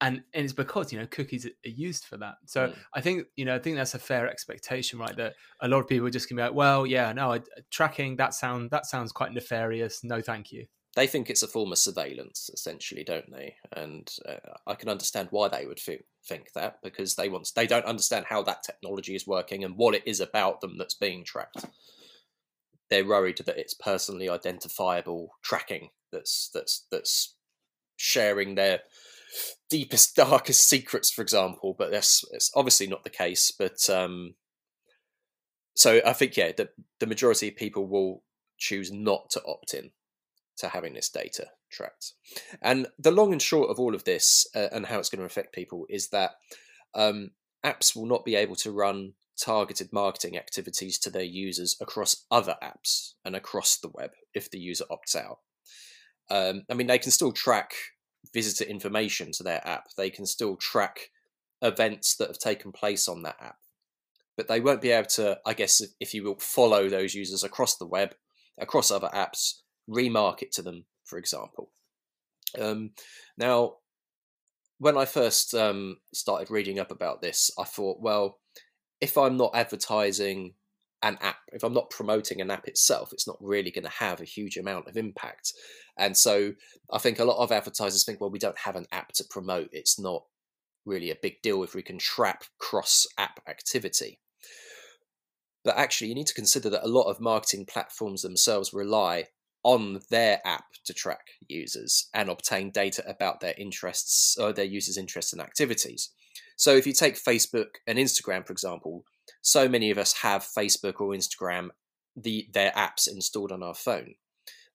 and 0.00 0.22
and 0.32 0.44
it's 0.44 0.54
because 0.54 0.92
you 0.92 0.98
know 0.98 1.06
cookies 1.06 1.46
are 1.46 1.50
used 1.64 2.04
for 2.06 2.16
that. 2.16 2.36
So 2.46 2.68
mm. 2.68 2.76
I 2.94 3.00
think 3.02 3.26
you 3.36 3.44
know 3.44 3.54
I 3.54 3.58
think 3.58 3.76
that's 3.76 3.94
a 3.94 3.98
fair 3.98 4.28
expectation, 4.28 4.98
right? 4.98 5.16
That 5.16 5.34
a 5.60 5.68
lot 5.68 5.80
of 5.80 5.88
people 5.88 6.06
are 6.06 6.10
just 6.10 6.28
gonna 6.28 6.40
be 6.40 6.46
like, 6.46 6.54
well, 6.54 6.86
yeah, 6.86 7.12
no, 7.12 7.34
I, 7.34 7.40
tracking 7.70 8.16
that 8.16 8.32
sound 8.32 8.70
that 8.70 8.86
sounds 8.86 9.12
quite 9.12 9.34
nefarious. 9.34 10.02
No, 10.02 10.22
thank 10.22 10.50
you 10.52 10.66
they 10.96 11.06
think 11.06 11.30
it's 11.30 11.42
a 11.42 11.48
form 11.48 11.70
of 11.70 11.78
surveillance, 11.78 12.50
essentially, 12.52 13.04
don't 13.04 13.30
they? 13.30 13.54
And 13.72 14.10
uh, 14.28 14.36
I 14.66 14.74
can 14.74 14.88
understand 14.88 15.28
why 15.30 15.48
they 15.48 15.64
would 15.64 15.78
f- 15.86 16.00
think 16.26 16.52
that 16.54 16.78
because 16.82 17.14
they 17.14 17.28
want 17.28 17.48
they 17.54 17.66
don't 17.66 17.84
understand 17.84 18.26
how 18.28 18.42
that 18.42 18.64
technology 18.64 19.14
is 19.14 19.26
working 19.26 19.62
and 19.62 19.76
what 19.76 19.94
it 19.94 20.02
is 20.04 20.20
about 20.20 20.60
them 20.60 20.78
that's 20.78 20.94
being 20.94 21.24
tracked. 21.24 21.64
They're 22.88 23.06
worried 23.06 23.38
that 23.38 23.58
it's 23.58 23.74
personally 23.74 24.28
identifiable 24.28 25.30
tracking 25.42 25.90
that's 26.10 26.50
that's 26.52 26.86
that's 26.90 27.36
sharing 27.96 28.56
their 28.56 28.80
deepest, 29.68 30.16
darkest 30.16 30.68
secrets, 30.68 31.10
for 31.10 31.22
example. 31.22 31.74
But 31.78 31.92
that's 31.92 32.24
it's 32.32 32.50
obviously 32.56 32.88
not 32.88 33.04
the 33.04 33.10
case. 33.10 33.52
But 33.56 33.88
um, 33.88 34.34
so 35.74 36.00
I 36.04 36.14
think 36.14 36.36
yeah, 36.36 36.50
the 36.56 36.70
the 36.98 37.06
majority 37.06 37.46
of 37.46 37.56
people 37.56 37.86
will 37.86 38.24
choose 38.58 38.90
not 38.92 39.30
to 39.30 39.42
opt 39.46 39.72
in 39.72 39.90
to 40.60 40.68
having 40.68 40.94
this 40.94 41.08
data 41.08 41.48
tracked. 41.70 42.12
And 42.62 42.86
the 42.98 43.10
long 43.10 43.32
and 43.32 43.42
short 43.42 43.70
of 43.70 43.78
all 43.78 43.94
of 43.94 44.04
this 44.04 44.46
uh, 44.54 44.68
and 44.72 44.86
how 44.86 44.98
it's 44.98 45.10
going 45.10 45.20
to 45.20 45.26
affect 45.26 45.54
people 45.54 45.86
is 45.88 46.08
that 46.08 46.32
um, 46.94 47.30
apps 47.64 47.94
will 47.94 48.06
not 48.06 48.24
be 48.24 48.34
able 48.34 48.56
to 48.56 48.72
run 48.72 49.14
targeted 49.40 49.92
marketing 49.92 50.36
activities 50.36 50.98
to 50.98 51.10
their 51.10 51.22
users 51.22 51.76
across 51.80 52.24
other 52.30 52.56
apps 52.62 53.14
and 53.24 53.34
across 53.34 53.78
the 53.78 53.90
web 53.94 54.10
if 54.34 54.50
the 54.50 54.58
user 54.58 54.84
opts 54.90 55.16
out. 55.16 55.38
Um, 56.30 56.62
I 56.70 56.74
mean, 56.74 56.86
they 56.86 56.98
can 56.98 57.10
still 57.10 57.32
track 57.32 57.72
visitor 58.32 58.64
information 58.64 59.32
to 59.32 59.42
their 59.42 59.66
app. 59.66 59.88
They 59.96 60.10
can 60.10 60.26
still 60.26 60.56
track 60.56 61.10
events 61.62 62.16
that 62.16 62.28
have 62.28 62.38
taken 62.38 62.72
place 62.72 63.08
on 63.08 63.22
that 63.22 63.36
app. 63.40 63.56
But 64.36 64.48
they 64.48 64.60
won't 64.60 64.80
be 64.80 64.90
able 64.90 65.08
to, 65.08 65.38
I 65.44 65.54
guess, 65.54 65.82
if 65.98 66.14
you 66.14 66.24
will, 66.24 66.38
follow 66.38 66.88
those 66.88 67.14
users 67.14 67.42
across 67.42 67.76
the 67.76 67.86
web, 67.86 68.14
across 68.58 68.90
other 68.90 69.10
apps, 69.12 69.60
remarket 69.90 70.50
to 70.52 70.62
them, 70.62 70.84
for 71.04 71.18
example. 71.18 71.70
Um, 72.58 72.90
now, 73.36 73.74
when 74.78 74.96
I 74.96 75.04
first 75.04 75.54
um, 75.54 75.98
started 76.14 76.50
reading 76.50 76.78
up 76.78 76.90
about 76.90 77.20
this, 77.20 77.50
I 77.58 77.64
thought, 77.64 78.00
well, 78.00 78.38
if 79.00 79.18
I'm 79.18 79.36
not 79.36 79.52
advertising 79.54 80.54
an 81.02 81.18
app, 81.20 81.36
if 81.52 81.62
I'm 81.64 81.74
not 81.74 81.90
promoting 81.90 82.40
an 82.40 82.50
app 82.50 82.68
itself, 82.68 83.12
it's 83.12 83.26
not 83.26 83.38
really 83.40 83.70
going 83.70 83.84
to 83.84 83.90
have 83.90 84.20
a 84.20 84.24
huge 84.24 84.56
amount 84.56 84.88
of 84.88 84.96
impact. 84.96 85.52
And 85.96 86.16
so 86.16 86.52
I 86.90 86.98
think 86.98 87.18
a 87.18 87.24
lot 87.24 87.42
of 87.42 87.52
advertisers 87.52 88.04
think, 88.04 88.20
well, 88.20 88.30
we 88.30 88.38
don't 88.38 88.58
have 88.58 88.76
an 88.76 88.86
app 88.92 89.12
to 89.14 89.24
promote. 89.28 89.68
It's 89.72 89.98
not 89.98 90.22
really 90.84 91.10
a 91.10 91.18
big 91.20 91.42
deal 91.42 91.62
if 91.62 91.74
we 91.74 91.82
can 91.82 91.98
trap 91.98 92.44
cross 92.58 93.06
app 93.18 93.40
activity. 93.48 94.18
But 95.62 95.76
actually, 95.76 96.08
you 96.08 96.14
need 96.14 96.26
to 96.26 96.34
consider 96.34 96.70
that 96.70 96.84
a 96.84 96.88
lot 96.88 97.10
of 97.10 97.20
marketing 97.20 97.66
platforms 97.66 98.22
themselves 98.22 98.72
rely 98.72 99.26
on 99.62 100.00
their 100.10 100.40
app 100.44 100.64
to 100.84 100.94
track 100.94 101.26
users 101.48 102.08
and 102.14 102.28
obtain 102.28 102.70
data 102.70 103.02
about 103.08 103.40
their 103.40 103.54
interests 103.58 104.36
or 104.38 104.52
their 104.52 104.64
users' 104.64 104.96
interests 104.96 105.32
and 105.32 105.42
activities. 105.42 106.10
So 106.56 106.76
if 106.76 106.86
you 106.86 106.92
take 106.92 107.16
Facebook 107.16 107.76
and 107.86 107.98
Instagram, 107.98 108.46
for 108.46 108.52
example, 108.52 109.04
so 109.42 109.68
many 109.68 109.90
of 109.90 109.98
us 109.98 110.12
have 110.22 110.42
Facebook 110.42 111.00
or 111.00 111.12
Instagram, 111.12 111.70
the 112.16 112.48
their 112.52 112.72
apps 112.72 113.08
installed 113.08 113.52
on 113.52 113.62
our 113.62 113.74
phone. 113.74 114.14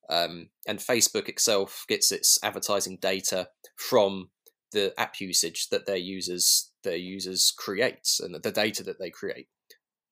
Um, 0.10 0.50
and 0.68 0.80
Facebook 0.80 1.30
itself 1.30 1.86
gets 1.88 2.12
its 2.12 2.38
advertising 2.44 2.98
data 3.02 3.50
from 3.76 4.30
the 4.72 4.94
app 5.00 5.20
usage 5.20 5.70
that 5.70 5.86
their 5.86 5.96
users 5.98 6.72
their 6.84 6.96
users 6.96 7.54
create 7.58 8.08
and 8.20 8.36
the 8.44 8.52
data 8.52 8.84
that 8.84 9.00
they 9.00 9.10
create 9.10 9.48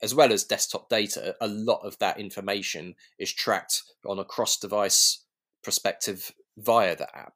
as 0.04 0.14
well 0.14 0.34
as 0.34 0.44
desktop 0.44 0.90
data, 0.90 1.34
a 1.40 1.48
lot 1.48 1.80
of 1.86 1.98
that 2.00 2.20
information 2.20 2.94
is 3.18 3.32
tracked 3.32 3.84
on 4.06 4.20
a 4.20 4.26
cross 4.26 4.58
device 4.58 5.24
perspective 5.64 6.34
via 6.58 6.94
the 6.94 7.08
app. 7.18 7.36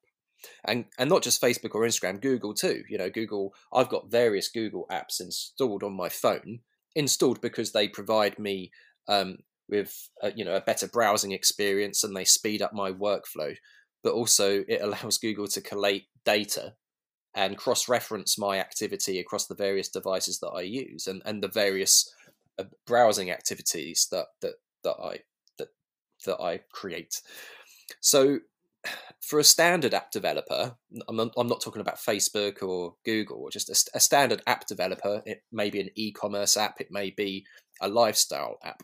And, 0.66 0.86
and 1.00 1.10
not 1.10 1.24
just 1.24 1.42
Facebook 1.42 1.74
or 1.74 1.82
Instagram, 1.82 2.22
Google 2.22 2.54
too. 2.54 2.84
You 2.90 2.98
know, 2.98 3.10
Google, 3.10 3.54
I've 3.74 3.88
got 3.88 4.12
various 4.12 4.50
Google 4.50 4.86
apps 4.92 5.22
installed 5.22 5.82
on 5.82 5.94
my 5.94 6.10
phone, 6.10 6.60
installed 6.94 7.40
because 7.40 7.72
they 7.72 7.88
provide 7.88 8.38
me 8.38 8.72
um, 9.08 9.38
with, 9.70 10.10
a, 10.22 10.34
you 10.34 10.44
know, 10.44 10.56
a 10.56 10.62
better 10.62 10.88
browsing 10.88 11.32
experience 11.32 12.04
and 12.04 12.16
they 12.16 12.26
speed 12.26 12.62
up 12.62 12.74
my 12.74 12.92
workflow. 12.92 13.56
But 14.04 14.14
also, 14.14 14.66
it 14.68 14.82
allows 14.82 15.18
Google 15.18 15.48
to 15.48 15.62
collate 15.62 16.08
data 16.26 16.74
and 17.34 17.56
cross 17.56 17.88
reference 17.88 18.38
my 18.38 18.60
activity 18.60 19.20
across 19.20 19.48
the 19.48 19.56
various 19.56 19.88
devices 19.88 20.40
that 20.40 20.50
I 20.50 20.62
use 20.62 21.08
and, 21.08 21.22
and 21.24 21.42
the 21.42 21.48
various 21.48 22.12
uh, 22.12 22.17
browsing 22.86 23.32
activities 23.32 24.08
that 24.12 24.28
that 24.42 24.56
that 24.84 24.96
I 25.02 25.20
that 25.58 25.70
that 26.26 26.42
I 26.42 26.62
create. 26.72 27.22
So 28.02 28.40
for 29.22 29.40
a 29.40 29.44
standard 29.44 29.94
app 29.94 30.12
developer, 30.12 30.76
I'm 31.10 31.16
not, 31.18 31.34
I'm 31.38 31.48
not 31.48 31.62
talking 31.62 31.82
about 31.82 31.98
Facebook 31.98 32.64
or 32.64 32.96
Google, 33.04 33.42
or 33.42 33.50
just 33.50 33.70
a, 33.70 33.98
a 33.98 34.00
standard 34.00 34.42
app 34.48 34.68
developer. 34.68 35.22
It 35.26 35.44
may 35.52 35.70
be 35.70 35.82
an 35.82 35.90
e-commerce 35.96 36.56
app, 36.56 36.80
it 36.80 36.88
may 36.92 37.10
be 37.10 37.46
a 37.82 37.90
lifestyle 37.90 38.58
app. 38.64 38.84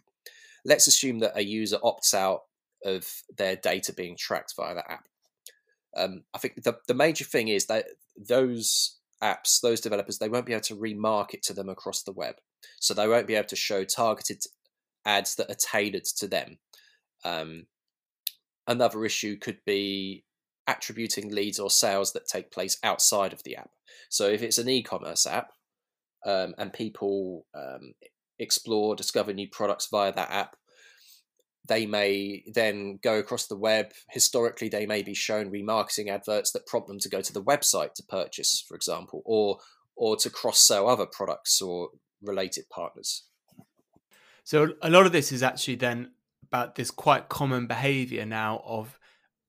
Let's 0.65 0.87
assume 0.87 1.19
that 1.19 1.37
a 1.37 1.43
user 1.43 1.77
opts 1.77 2.13
out 2.13 2.41
of 2.83 3.07
their 3.37 3.55
data 3.55 3.93
being 3.93 4.17
tracked 4.17 4.53
via 4.57 4.75
the 4.75 4.91
app. 4.91 5.07
Um, 5.95 6.23
I 6.33 6.37
think 6.39 6.63
the, 6.63 6.77
the 6.87 6.93
major 6.93 7.23
thing 7.23 7.47
is 7.47 7.67
that 7.67 7.85
those 8.17 8.97
apps, 9.21 9.61
those 9.61 9.79
developers, 9.79 10.17
they 10.17 10.29
won't 10.29 10.45
be 10.45 10.53
able 10.53 10.61
to 10.63 10.75
remarket 10.75 11.41
to 11.43 11.53
them 11.53 11.69
across 11.69 12.03
the 12.03 12.11
web. 12.11 12.35
So 12.79 12.93
they 12.93 13.07
won't 13.07 13.27
be 13.27 13.35
able 13.35 13.47
to 13.47 13.55
show 13.55 13.83
targeted 13.83 14.43
ads 15.05 15.35
that 15.35 15.49
are 15.49 15.55
tailored 15.55 16.05
to 16.17 16.27
them. 16.27 16.57
Um, 17.25 17.67
another 18.67 19.05
issue 19.05 19.37
could 19.37 19.59
be 19.65 20.23
attributing 20.67 21.33
leads 21.33 21.59
or 21.59 21.69
sales 21.69 22.13
that 22.13 22.27
take 22.27 22.51
place 22.51 22.77
outside 22.83 23.33
of 23.33 23.43
the 23.43 23.55
app. 23.55 23.71
So 24.09 24.27
if 24.27 24.41
it's 24.41 24.57
an 24.57 24.69
e-commerce 24.69 25.25
app 25.25 25.49
um, 26.25 26.53
and 26.57 26.71
people 26.71 27.45
um, 27.55 27.93
explore, 28.39 28.95
discover 28.95 29.33
new 29.33 29.49
products 29.49 29.87
via 29.91 30.13
that 30.13 30.31
app, 30.31 30.55
they 31.67 31.85
may 31.85 32.43
then 32.53 32.99
go 33.01 33.17
across 33.17 33.47
the 33.47 33.57
web. 33.57 33.91
Historically, 34.09 34.67
they 34.67 34.85
may 34.85 35.01
be 35.01 35.13
shown 35.13 35.51
remarketing 35.51 36.09
adverts 36.09 36.51
that 36.51 36.67
prompt 36.67 36.87
them 36.87 36.99
to 36.99 37.09
go 37.09 37.21
to 37.21 37.33
the 37.33 37.43
website 37.43 37.93
to 37.93 38.03
purchase, 38.03 38.63
for 38.67 38.75
example, 38.75 39.21
or 39.25 39.59
or 39.95 40.15
to 40.17 40.29
cross 40.29 40.59
sell 40.59 40.89
other 40.89 41.05
products 41.05 41.61
or 41.61 41.89
related 42.23 42.69
partners. 42.69 43.23
So 44.43 44.73
a 44.81 44.89
lot 44.89 45.05
of 45.05 45.11
this 45.11 45.31
is 45.31 45.43
actually 45.43 45.75
then 45.75 46.11
about 46.43 46.75
this 46.75 46.91
quite 46.91 47.29
common 47.29 47.67
behavior 47.67 48.25
now 48.25 48.61
of 48.65 48.99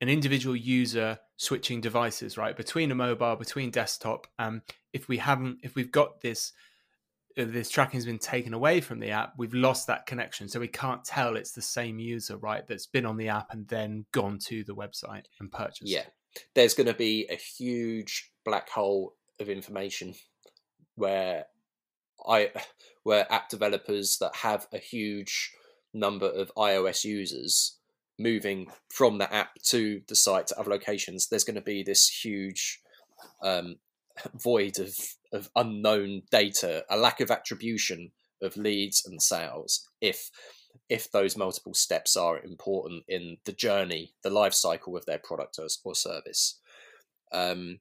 an 0.00 0.08
individual 0.08 0.56
user 0.56 1.18
switching 1.36 1.80
devices, 1.80 2.36
right, 2.36 2.56
between 2.56 2.90
a 2.90 2.94
mobile, 2.94 3.36
between 3.36 3.70
desktop. 3.70 4.26
Um, 4.38 4.62
if 4.92 5.08
we 5.08 5.18
haven't, 5.18 5.58
if 5.62 5.74
we've 5.74 5.90
got 5.90 6.20
this 6.20 6.52
uh, 7.36 7.44
this 7.46 7.70
tracking 7.70 7.98
has 7.98 8.06
been 8.06 8.18
taken 8.18 8.54
away 8.54 8.80
from 8.80 9.00
the 9.00 9.10
app, 9.10 9.34
we've 9.36 9.54
lost 9.54 9.88
that 9.88 10.06
connection. 10.06 10.48
So 10.48 10.60
we 10.60 10.68
can't 10.68 11.04
tell 11.04 11.36
it's 11.36 11.52
the 11.52 11.62
same 11.62 11.98
user, 11.98 12.36
right, 12.36 12.66
that's 12.66 12.86
been 12.86 13.06
on 13.06 13.16
the 13.16 13.28
app 13.28 13.48
and 13.52 13.66
then 13.66 14.06
gone 14.12 14.38
to 14.46 14.62
the 14.64 14.74
website 14.74 15.24
and 15.40 15.50
purchased. 15.50 15.90
Yeah. 15.90 16.04
There's 16.54 16.74
going 16.74 16.86
to 16.86 16.94
be 16.94 17.26
a 17.30 17.36
huge 17.36 18.30
black 18.44 18.68
hole 18.68 19.14
of 19.40 19.48
information 19.48 20.14
where 20.94 21.46
I 22.26 22.50
where 23.02 23.30
app 23.32 23.48
developers 23.48 24.18
that 24.18 24.36
have 24.36 24.66
a 24.72 24.78
huge 24.78 25.52
number 25.92 26.26
of 26.26 26.50
iOS 26.56 27.04
users 27.04 27.76
moving 28.18 28.66
from 28.88 29.18
the 29.18 29.32
app 29.32 29.54
to 29.62 30.00
the 30.08 30.14
site 30.14 30.46
to 30.46 30.58
other 30.58 30.70
locations, 30.70 31.28
there's 31.28 31.44
going 31.44 31.56
to 31.56 31.60
be 31.60 31.82
this 31.82 32.08
huge 32.08 32.80
um, 33.42 33.76
void 34.34 34.78
of 34.78 34.96
of 35.32 35.50
unknown 35.56 36.22
data, 36.30 36.84
a 36.88 36.96
lack 36.96 37.20
of 37.20 37.30
attribution 37.30 38.12
of 38.42 38.56
leads 38.56 39.04
and 39.04 39.20
sales 39.20 39.88
if 40.00 40.30
if 40.88 41.10
those 41.10 41.36
multiple 41.36 41.74
steps 41.74 42.16
are 42.16 42.38
important 42.40 43.04
in 43.08 43.38
the 43.44 43.52
journey, 43.52 44.12
the 44.22 44.30
life 44.30 44.52
cycle 44.52 44.96
of 44.96 45.06
their 45.06 45.18
product 45.18 45.58
or, 45.58 45.66
or 45.84 45.94
service. 45.94 46.58
Um, 47.32 47.80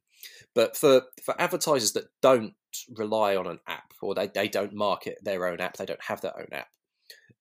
but 0.56 0.78
for 0.78 1.04
for 1.24 1.40
advertisers 1.40 1.94
that 1.94 2.06
don't 2.22 2.54
rely 2.96 3.36
on 3.36 3.48
an 3.48 3.60
app 3.68 3.94
or 4.02 4.16
they, 4.16 4.28
they 4.28 4.48
don't 4.48 4.74
market 4.74 5.18
their 5.22 5.48
own 5.48 5.60
app, 5.60 5.78
they 5.78 5.86
don't 5.86 6.04
have 6.04 6.22
their 6.22 6.38
own 6.38 6.48
app, 6.52 6.70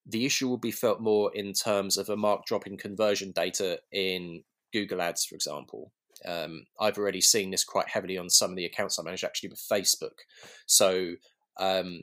the 0.07 0.27
issue 0.27 0.49
will 0.49 0.59
be 0.59 0.71
felt 0.71 1.01
more 1.01 1.33
in 1.35 1.53
terms 1.53 1.97
of 1.97 2.09
a 2.09 2.16
marked 2.16 2.49
drop 2.49 2.66
in 2.66 2.77
conversion 2.77 3.33
data 3.33 3.79
in 3.92 4.42
Google 4.73 5.01
Ads, 5.01 5.25
for 5.25 5.35
example. 5.35 5.92
Um, 6.25 6.64
I've 6.81 6.99
already 6.99 7.21
seen 7.21 7.51
this 7.51 7.64
quite 7.64 7.88
heavily 7.88 8.18
on 8.18 8.31
some 8.31 8.51
of 8.51 8.57
the 8.57 8.64
accounts 8.64 8.99
I 8.99 9.03
manage 9.03 9.25
actually 9.25 9.51
with 9.51 9.66
Facebook. 9.71 10.18
So 10.66 11.14
um, 11.59 12.01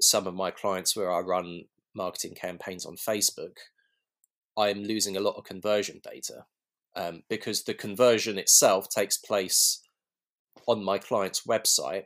some 0.00 0.26
of 0.26 0.34
my 0.34 0.50
clients 0.50 0.96
where 0.96 1.12
I 1.12 1.20
run 1.20 1.64
marketing 1.94 2.34
campaigns 2.34 2.86
on 2.86 2.96
Facebook, 2.96 3.56
I'm 4.56 4.84
losing 4.84 5.16
a 5.16 5.20
lot 5.20 5.36
of 5.36 5.44
conversion 5.44 6.00
data 6.02 6.44
um, 6.96 7.22
because 7.28 7.64
the 7.64 7.74
conversion 7.74 8.38
itself 8.38 8.88
takes 8.88 9.16
place 9.16 9.80
on 10.66 10.84
my 10.84 10.98
client's 10.98 11.46
website, 11.46 12.04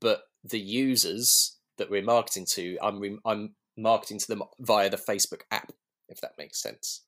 but 0.00 0.22
the 0.44 0.60
users 0.60 1.58
that 1.78 1.90
we're 1.90 2.02
marketing 2.02 2.46
to, 2.52 2.78
I'm 2.82 2.98
re- 3.00 3.18
I'm 3.24 3.54
marketing 3.76 4.18
to 4.20 4.28
them 4.28 4.42
via 4.60 4.90
the 4.90 4.96
Facebook 4.96 5.42
app, 5.50 5.72
if 6.08 6.20
that 6.20 6.38
makes 6.38 6.60
sense. 6.60 7.02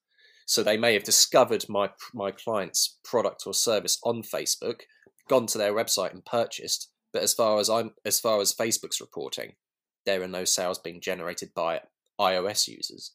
So 0.47 0.63
they 0.63 0.77
may 0.77 0.95
have 0.95 1.05
discovered 1.05 1.65
my 1.69 1.91
my 2.13 2.31
client's 2.31 2.99
product 3.05 3.45
or 3.47 3.55
service 3.55 3.99
on 4.05 4.23
Facebook, 4.23 4.81
gone 5.29 5.47
to 5.47 5.59
their 5.59 5.73
website 5.73 6.13
and 6.13 6.25
purchased. 6.25 6.91
But 7.13 7.23
as 7.23 7.33
far 7.33 7.59
as 7.59 7.71
I'm 7.71 7.93
as 8.05 8.21
far 8.21 8.41
as 8.41 8.55
Facebook's 8.55 9.01
reporting, 9.01 9.55
there 10.05 10.23
are 10.23 10.29
no 10.29 10.45
sales 10.45 10.79
being 10.79 11.01
generated 11.01 11.51
by 11.55 11.81
iOS 12.21 12.69
users 12.69 13.13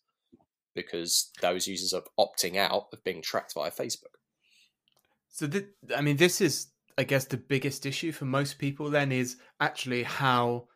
because 0.76 1.32
those 1.42 1.68
users 1.68 1.94
are 1.94 2.04
opting 2.20 2.56
out 2.56 2.88
of 2.94 3.04
being 3.04 3.22
tracked 3.22 3.54
via 3.54 3.72
Facebook. 3.72 4.16
So, 5.30 5.48
th- 5.48 5.68
I 5.96 6.02
mean, 6.02 6.18
this 6.18 6.42
is, 6.42 6.68
I 7.00 7.04
guess, 7.04 7.24
the 7.24 7.38
biggest 7.38 7.86
issue 7.86 8.12
for 8.12 8.26
most 8.26 8.60
people. 8.60 8.90
Then 8.90 9.14
is 9.14 9.38
actually 9.62 10.04
how 10.04 10.68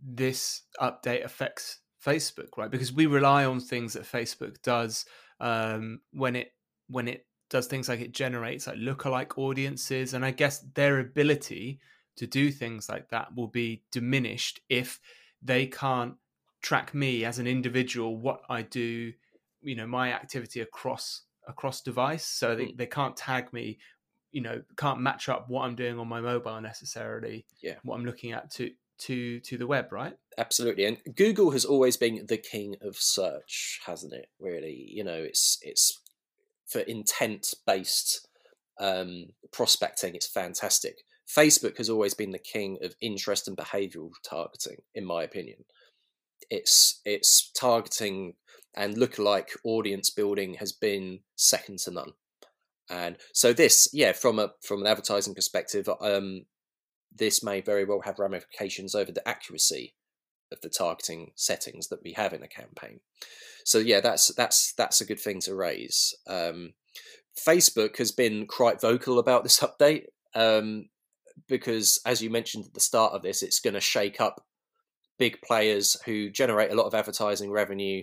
this 0.00 0.62
update 0.80 1.24
affects 1.24 1.80
Facebook, 2.04 2.56
right? 2.56 2.70
Because 2.70 2.90
we 2.90 3.04
rely 3.04 3.44
on 3.44 3.60
things 3.60 3.92
that 3.92 4.04
Facebook 4.04 4.62
does 4.62 5.04
um, 5.40 6.00
when 6.12 6.36
it 6.36 6.52
when 6.88 7.06
it 7.06 7.26
does 7.50 7.66
things 7.66 7.90
like 7.90 8.00
it 8.00 8.14
generates 8.14 8.66
like 8.66 8.76
lookalike 8.76 9.36
audiences, 9.36 10.14
and 10.14 10.24
I 10.24 10.30
guess 10.30 10.64
their 10.74 10.98
ability 11.00 11.80
to 12.16 12.26
do 12.26 12.50
things 12.50 12.88
like 12.88 13.10
that 13.10 13.36
will 13.36 13.48
be 13.48 13.84
diminished 13.92 14.60
if 14.70 15.00
they 15.42 15.66
can't 15.66 16.14
track 16.62 16.94
me 16.94 17.26
as 17.26 17.38
an 17.38 17.46
individual, 17.46 18.16
what 18.16 18.40
I 18.48 18.62
do, 18.62 19.12
you 19.60 19.76
know, 19.76 19.86
my 19.86 20.14
activity 20.14 20.60
across 20.60 21.24
across 21.46 21.82
device. 21.82 22.24
So 22.24 22.54
they, 22.54 22.66
mm. 22.66 22.76
they 22.78 22.86
can't 22.86 23.16
tag 23.16 23.52
me 23.52 23.78
you 24.32 24.40
know 24.40 24.62
can't 24.76 25.00
match 25.00 25.28
up 25.28 25.48
what 25.48 25.62
I'm 25.62 25.76
doing 25.76 25.98
on 25.98 26.08
my 26.08 26.20
mobile 26.20 26.60
necessarily. 26.60 27.46
Yeah. 27.62 27.76
What 27.84 27.96
I'm 27.96 28.04
looking 28.04 28.32
at 28.32 28.50
to 28.52 28.70
to 29.00 29.40
to 29.40 29.58
the 29.58 29.66
web, 29.66 29.92
right? 29.92 30.14
Absolutely. 30.38 30.84
And 30.84 30.98
Google 31.14 31.50
has 31.50 31.64
always 31.64 31.96
been 31.96 32.26
the 32.26 32.38
king 32.38 32.76
of 32.80 32.96
search, 32.96 33.80
hasn't 33.86 34.12
it? 34.12 34.26
Really, 34.40 34.88
you 34.88 35.04
know, 35.04 35.22
it's 35.22 35.58
it's 35.62 36.00
for 36.66 36.80
intent 36.80 37.54
based 37.66 38.26
um, 38.80 39.26
prospecting. 39.52 40.14
It's 40.14 40.26
fantastic. 40.26 40.98
Facebook 41.28 41.78
has 41.78 41.88
always 41.88 42.14
been 42.14 42.32
the 42.32 42.38
king 42.38 42.78
of 42.82 42.94
interest 43.00 43.48
and 43.48 43.56
behavioral 43.56 44.10
targeting, 44.28 44.78
in 44.94 45.04
my 45.04 45.22
opinion. 45.22 45.64
It's 46.50 47.00
it's 47.04 47.50
targeting 47.52 48.34
and 48.74 48.96
lookalike 48.96 49.50
audience 49.64 50.10
building 50.10 50.54
has 50.54 50.72
been 50.72 51.20
second 51.36 51.78
to 51.80 51.90
none. 51.90 52.12
And 52.92 53.16
so 53.32 53.54
this, 53.54 53.88
yeah, 53.94 54.12
from 54.12 54.38
a 54.38 54.52
from 54.60 54.82
an 54.82 54.86
advertising 54.86 55.34
perspective, 55.34 55.88
um, 56.02 56.44
this 57.10 57.42
may 57.42 57.62
very 57.62 57.86
well 57.86 58.02
have 58.02 58.18
ramifications 58.18 58.94
over 58.94 59.10
the 59.10 59.26
accuracy 59.26 59.94
of 60.52 60.60
the 60.60 60.68
targeting 60.68 61.32
settings 61.34 61.88
that 61.88 62.02
we 62.04 62.12
have 62.12 62.34
in 62.34 62.42
a 62.42 62.48
campaign. 62.48 63.00
So 63.64 63.78
yeah, 63.78 64.00
that's 64.00 64.28
that's 64.34 64.74
that's 64.74 65.00
a 65.00 65.06
good 65.06 65.18
thing 65.18 65.40
to 65.40 65.54
raise. 65.54 66.14
Um, 66.26 66.74
Facebook 67.34 67.96
has 67.96 68.12
been 68.12 68.46
quite 68.46 68.78
vocal 68.78 69.18
about 69.18 69.42
this 69.42 69.60
update 69.60 70.04
um, 70.34 70.90
because, 71.48 71.98
as 72.04 72.20
you 72.20 72.28
mentioned 72.28 72.66
at 72.66 72.74
the 72.74 72.80
start 72.80 73.14
of 73.14 73.22
this, 73.22 73.42
it's 73.42 73.60
going 73.60 73.72
to 73.72 73.80
shake 73.80 74.20
up 74.20 74.44
big 75.18 75.40
players 75.40 75.96
who 76.04 76.28
generate 76.28 76.70
a 76.70 76.74
lot 76.74 76.86
of 76.86 76.94
advertising 76.94 77.50
revenue 77.50 78.02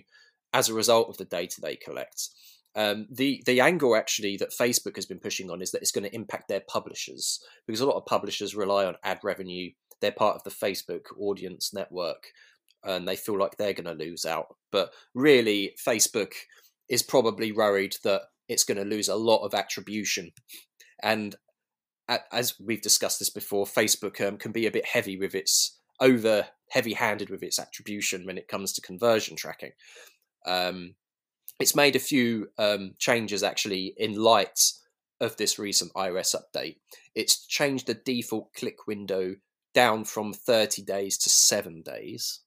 as 0.51 0.67
a 0.67 0.73
result 0.73 1.09
of 1.09 1.17
the 1.17 1.25
data 1.25 1.61
they 1.61 1.75
collect. 1.75 2.29
Um, 2.75 3.07
the 3.09 3.41
the 3.45 3.61
angle 3.61 3.95
actually 3.95 4.37
that 4.37 4.51
Facebook 4.51 4.95
has 4.95 5.05
been 5.05 5.19
pushing 5.19 5.49
on 5.49 5.61
is 5.61 5.71
that 5.71 5.81
it's 5.81 5.91
going 5.91 6.03
to 6.03 6.15
impact 6.15 6.47
their 6.47 6.61
publishers 6.61 7.39
because 7.65 7.81
a 7.81 7.85
lot 7.85 7.97
of 7.97 8.05
publishers 8.05 8.55
rely 8.55 8.85
on 8.85 8.95
ad 9.03 9.19
revenue. 9.23 9.71
They're 10.01 10.11
part 10.11 10.35
of 10.35 10.43
the 10.43 10.51
Facebook 10.51 11.05
audience 11.19 11.73
network, 11.73 12.27
and 12.83 13.07
they 13.07 13.15
feel 13.15 13.37
like 13.37 13.57
they're 13.57 13.73
going 13.73 13.97
to 13.97 14.03
lose 14.05 14.23
out. 14.23 14.55
But 14.71 14.91
really, 15.13 15.75
Facebook 15.85 16.33
is 16.87 17.03
probably 17.03 17.51
worried 17.51 17.97
that 18.03 18.21
it's 18.47 18.63
going 18.63 18.77
to 18.77 18.83
lose 18.95 19.09
a 19.09 19.15
lot 19.15 19.43
of 19.43 19.53
attribution, 19.53 20.31
and 21.01 21.35
as 22.31 22.55
we've 22.59 22.81
discussed 22.81 23.19
this 23.19 23.29
before, 23.29 23.65
Facebook 23.65 24.25
um, 24.25 24.37
can 24.37 24.51
be 24.51 24.65
a 24.65 24.71
bit 24.71 24.85
heavy 24.85 25.17
with 25.17 25.35
its 25.35 25.77
over 25.99 26.47
heavy 26.69 26.93
handed 26.93 27.29
with 27.29 27.43
its 27.43 27.59
attribution 27.59 28.25
when 28.25 28.37
it 28.37 28.47
comes 28.47 28.73
to 28.73 28.81
conversion 28.81 29.35
tracking. 29.35 29.71
Um, 30.45 30.95
it's 31.59 31.75
made 31.75 31.95
a 31.95 31.99
few 31.99 32.49
um, 32.57 32.93
changes 32.97 33.43
actually 33.43 33.93
in 33.97 34.15
light 34.15 34.59
of 35.19 35.35
this 35.37 35.59
recent 35.59 35.93
iOS 35.93 36.35
update. 36.35 36.77
It's 37.15 37.45
changed 37.45 37.87
the 37.87 37.93
default 37.93 38.53
click 38.53 38.87
window 38.87 39.35
down 39.73 40.05
from 40.05 40.33
30 40.33 40.83
days 40.83 41.17
to 41.19 41.29
seven 41.29 41.81
days. 41.81 42.41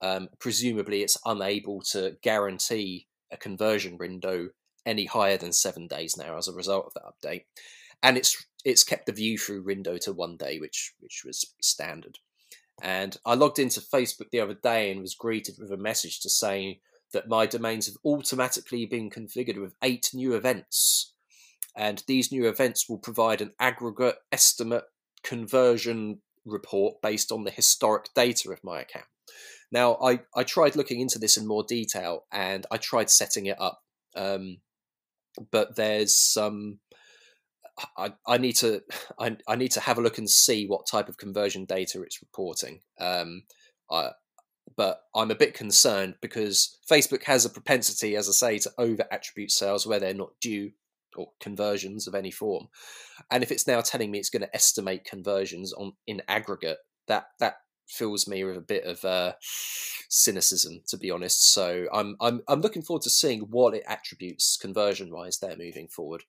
Um, 0.00 0.28
presumably, 0.38 1.02
it's 1.02 1.18
unable 1.26 1.82
to 1.90 2.16
guarantee 2.22 3.08
a 3.32 3.36
conversion 3.36 3.98
window 3.98 4.50
any 4.86 5.04
higher 5.04 5.36
than 5.36 5.52
seven 5.52 5.88
days 5.88 6.16
now 6.16 6.38
as 6.38 6.48
a 6.48 6.52
result 6.52 6.86
of 6.86 6.94
that 6.94 7.02
update, 7.30 7.44
and 8.02 8.16
it's 8.16 8.46
it's 8.64 8.84
kept 8.84 9.06
the 9.06 9.12
view 9.12 9.36
through 9.36 9.64
window 9.64 9.98
to 9.98 10.12
one 10.12 10.36
day, 10.36 10.60
which 10.60 10.94
which 11.00 11.22
was 11.26 11.52
standard. 11.60 12.18
And 12.80 13.16
I 13.26 13.34
logged 13.34 13.58
into 13.58 13.80
Facebook 13.80 14.30
the 14.30 14.40
other 14.40 14.54
day 14.54 14.92
and 14.92 15.00
was 15.00 15.16
greeted 15.16 15.56
with 15.58 15.72
a 15.72 15.76
message 15.76 16.20
to 16.20 16.30
say 16.30 16.80
that 17.12 17.28
my 17.28 17.46
domains 17.46 17.86
have 17.86 17.96
automatically 18.04 18.86
been 18.86 19.10
configured 19.10 19.60
with 19.60 19.74
eight 19.82 20.10
new 20.12 20.34
events. 20.34 21.14
And 21.76 22.02
these 22.06 22.32
new 22.32 22.48
events 22.48 22.88
will 22.88 22.98
provide 22.98 23.40
an 23.40 23.52
aggregate 23.60 24.16
estimate 24.32 24.84
conversion 25.22 26.20
report 26.44 27.00
based 27.02 27.30
on 27.30 27.44
the 27.44 27.50
historic 27.50 28.06
data 28.14 28.50
of 28.50 28.64
my 28.64 28.80
account. 28.80 29.06
Now, 29.70 29.98
I, 30.02 30.20
I 30.34 30.44
tried 30.44 30.76
looking 30.76 31.00
into 31.00 31.18
this 31.18 31.36
in 31.36 31.46
more 31.46 31.64
detail 31.66 32.24
and 32.32 32.66
I 32.70 32.78
tried 32.78 33.10
setting 33.10 33.46
it 33.46 33.60
up. 33.60 33.80
Um, 34.16 34.58
but 35.50 35.76
there's 35.76 36.16
some. 36.16 36.80
I, 37.96 38.12
I 38.26 38.38
need 38.38 38.54
to 38.56 38.82
I, 39.20 39.36
I 39.46 39.54
need 39.54 39.70
to 39.72 39.80
have 39.80 39.98
a 39.98 40.00
look 40.00 40.18
and 40.18 40.28
see 40.28 40.66
what 40.66 40.88
type 40.90 41.08
of 41.08 41.16
conversion 41.16 41.64
data 41.64 42.02
it's 42.02 42.20
reporting. 42.20 42.80
Um, 43.00 43.44
I, 43.90 44.10
but 44.78 45.02
I'm 45.12 45.32
a 45.32 45.34
bit 45.34 45.54
concerned 45.54 46.14
because 46.22 46.78
Facebook 46.88 47.24
has 47.24 47.44
a 47.44 47.50
propensity, 47.50 48.14
as 48.14 48.28
I 48.28 48.32
say, 48.32 48.58
to 48.60 48.70
over 48.78 49.04
attribute 49.10 49.50
sales 49.50 49.86
where 49.86 49.98
they're 49.98 50.14
not 50.14 50.30
due 50.40 50.70
or 51.16 51.32
conversions 51.40 52.06
of 52.06 52.14
any 52.14 52.30
form. 52.30 52.68
And 53.28 53.42
if 53.42 53.50
it's 53.50 53.66
now 53.66 53.80
telling 53.80 54.12
me 54.12 54.20
it's 54.20 54.30
going 54.30 54.42
to 54.42 54.54
estimate 54.54 55.04
conversions 55.04 55.72
on 55.72 55.94
in 56.06 56.22
aggregate, 56.28 56.78
that 57.08 57.26
that 57.40 57.56
fills 57.88 58.28
me 58.28 58.44
with 58.44 58.56
a 58.56 58.60
bit 58.60 58.84
of 58.84 59.04
uh, 59.04 59.32
cynicism, 60.08 60.82
to 60.86 60.96
be 60.96 61.10
honest. 61.10 61.52
So 61.52 61.88
I'm 61.92 62.16
I'm 62.20 62.42
I'm 62.46 62.60
looking 62.60 62.82
forward 62.82 63.02
to 63.02 63.10
seeing 63.10 63.40
what 63.50 63.74
it 63.74 63.82
attributes 63.88 64.56
conversion 64.56 65.12
wise 65.12 65.38
there 65.38 65.56
moving 65.56 65.88
forward. 65.88 66.22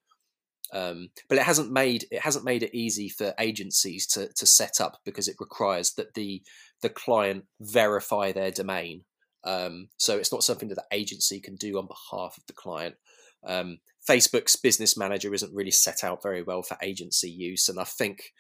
Um, 0.74 1.10
but 1.28 1.38
it 1.38 1.44
hasn't 1.44 1.72
made 1.72 2.06
it 2.12 2.22
hasn't 2.22 2.46
made 2.46 2.64
it 2.64 2.76
easy 2.76 3.10
for 3.10 3.34
agencies 3.40 4.06
to 4.08 4.30
to 4.34 4.46
set 4.46 4.80
up 4.80 5.00
because 5.04 5.28
it 5.28 5.38
requires 5.40 5.94
that 5.94 6.14
the 6.14 6.44
the 6.82 6.90
client 6.90 7.46
verify 7.60 8.32
their 8.32 8.52
domain. 8.52 9.04
Um, 9.44 9.90
so 9.98 10.18
it's 10.18 10.32
not 10.32 10.44
something 10.44 10.70
that 10.70 10.76
the 10.76 10.96
agency 10.98 11.40
can 11.40 11.56
do 11.56 11.78
on 11.78 11.88
behalf 11.88 12.36
of 12.38 12.44
the 12.48 12.54
client. 12.54 12.96
Um, 13.46 13.80
Facebook's 14.08 14.56
business 14.56 14.98
manager 14.98 15.34
isn't 15.34 15.56
really 15.56 15.72
set 15.72 16.04
out 16.04 16.22
very 16.22 16.44
well 16.44 16.62
for 16.62 16.78
agency 16.82 17.30
use, 17.30 17.70
and 17.70 17.80
I 17.80 17.86
think 17.86 18.34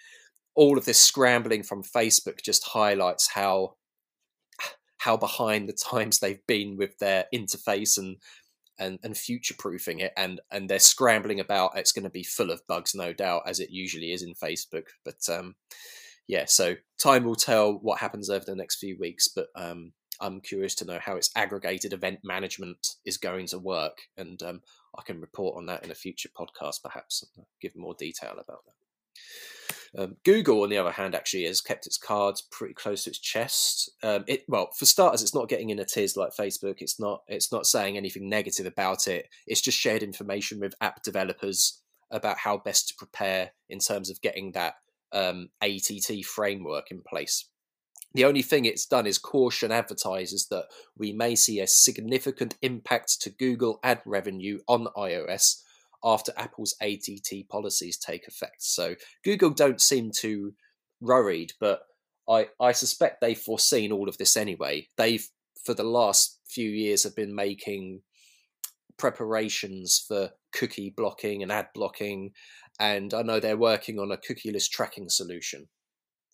all 0.55 0.77
of 0.77 0.85
this 0.85 0.99
scrambling 0.99 1.63
from 1.63 1.83
Facebook 1.83 2.41
just 2.43 2.67
highlights 2.67 3.31
how 3.31 3.75
how 4.99 5.15
behind 5.15 5.67
the 5.67 5.73
times 5.73 6.19
they've 6.19 6.45
been 6.47 6.75
with 6.77 6.97
their 6.99 7.25
interface 7.33 7.97
and 7.97 8.17
and, 8.79 8.99
and 9.03 9.17
future 9.17 9.55
proofing 9.57 9.99
it 9.99 10.13
and 10.17 10.41
and 10.51 10.69
they're 10.69 10.79
scrambling 10.79 11.39
about 11.39 11.77
it's 11.77 11.91
going 11.91 12.03
to 12.03 12.09
be 12.09 12.23
full 12.23 12.49
of 12.49 12.65
bugs 12.67 12.95
no 12.95 13.13
doubt 13.13 13.43
as 13.45 13.59
it 13.59 13.69
usually 13.69 14.11
is 14.11 14.23
in 14.23 14.33
facebook 14.33 14.85
but 15.05 15.17
um 15.29 15.55
yeah 16.27 16.45
so 16.45 16.75
time 16.97 17.23
will 17.23 17.35
tell 17.35 17.73
what 17.73 17.99
happens 17.99 18.29
over 18.29 18.45
the 18.45 18.55
next 18.55 18.77
few 18.77 18.97
weeks 18.99 19.27
but 19.27 19.47
um 19.55 19.91
i'm 20.21 20.41
curious 20.41 20.75
to 20.75 20.85
know 20.85 20.99
how 20.99 21.15
its 21.15 21.29
aggregated 21.35 21.93
event 21.93 22.19
management 22.23 22.95
is 23.05 23.17
going 23.17 23.45
to 23.45 23.59
work 23.59 23.97
and 24.17 24.41
um 24.43 24.61
i 24.97 25.01
can 25.01 25.19
report 25.19 25.57
on 25.57 25.65
that 25.65 25.83
in 25.83 25.91
a 25.91 25.95
future 25.95 26.29
podcast 26.37 26.81
perhaps 26.83 27.23
give 27.61 27.75
more 27.75 27.95
detail 27.97 28.31
about 28.33 28.63
that 28.65 28.73
um, 29.97 30.17
Google, 30.23 30.63
on 30.63 30.69
the 30.69 30.77
other 30.77 30.91
hand, 30.91 31.15
actually 31.15 31.45
has 31.45 31.61
kept 31.61 31.87
its 31.87 31.97
cards 31.97 32.41
pretty 32.51 32.73
close 32.73 33.03
to 33.03 33.09
its 33.09 33.19
chest. 33.19 33.89
Um, 34.03 34.23
it 34.27 34.43
well, 34.47 34.69
for 34.77 34.85
starters, 34.85 35.21
it's 35.21 35.35
not 35.35 35.49
getting 35.49 35.69
in 35.69 35.79
a 35.79 35.85
tiz 35.85 36.15
like 36.15 36.31
Facebook. 36.37 36.75
It's 36.79 36.99
not. 36.99 37.23
It's 37.27 37.51
not 37.51 37.65
saying 37.65 37.97
anything 37.97 38.29
negative 38.29 38.65
about 38.65 39.07
it. 39.07 39.27
It's 39.47 39.61
just 39.61 39.79
shared 39.79 40.03
information 40.03 40.59
with 40.59 40.75
app 40.81 41.01
developers 41.03 41.81
about 42.11 42.37
how 42.39 42.57
best 42.57 42.89
to 42.89 42.95
prepare 42.95 43.51
in 43.69 43.79
terms 43.79 44.09
of 44.09 44.21
getting 44.21 44.51
that 44.53 44.75
um, 45.11 45.49
ATT 45.61 46.25
framework 46.25 46.91
in 46.91 47.01
place. 47.01 47.45
The 48.13 48.25
only 48.25 48.41
thing 48.41 48.65
it's 48.65 48.87
done 48.87 49.05
is 49.05 49.19
caution 49.19 49.71
advertisers 49.71 50.47
that 50.49 50.65
we 50.97 51.13
may 51.13 51.35
see 51.35 51.59
a 51.59 51.67
significant 51.67 52.55
impact 52.61 53.21
to 53.21 53.29
Google 53.29 53.79
ad 53.83 54.01
revenue 54.05 54.59
on 54.67 54.87
iOS 54.97 55.61
after 56.03 56.31
Apple's 56.37 56.75
ATT 56.81 57.49
policies 57.49 57.97
take 57.97 58.27
effect. 58.27 58.63
So 58.63 58.95
Google 59.23 59.51
don't 59.51 59.81
seem 59.81 60.11
too 60.11 60.53
worried, 61.01 61.53
but 61.59 61.81
I, 62.27 62.47
I 62.59 62.71
suspect 62.71 63.21
they've 63.21 63.37
foreseen 63.37 63.91
all 63.91 64.07
of 64.07 64.17
this 64.17 64.37
anyway. 64.37 64.87
They've, 64.97 65.27
for 65.63 65.73
the 65.73 65.83
last 65.83 66.39
few 66.47 66.69
years, 66.69 67.03
have 67.03 67.15
been 67.15 67.35
making 67.35 68.01
preparations 68.97 70.03
for 70.07 70.31
cookie 70.53 70.93
blocking 70.95 71.41
and 71.41 71.51
ad 71.51 71.67
blocking, 71.73 72.31
and 72.79 73.13
I 73.13 73.23
know 73.23 73.39
they're 73.39 73.57
working 73.57 73.99
on 73.99 74.11
a 74.11 74.17
cookieless 74.17 74.69
tracking 74.69 75.09
solution. 75.09 75.67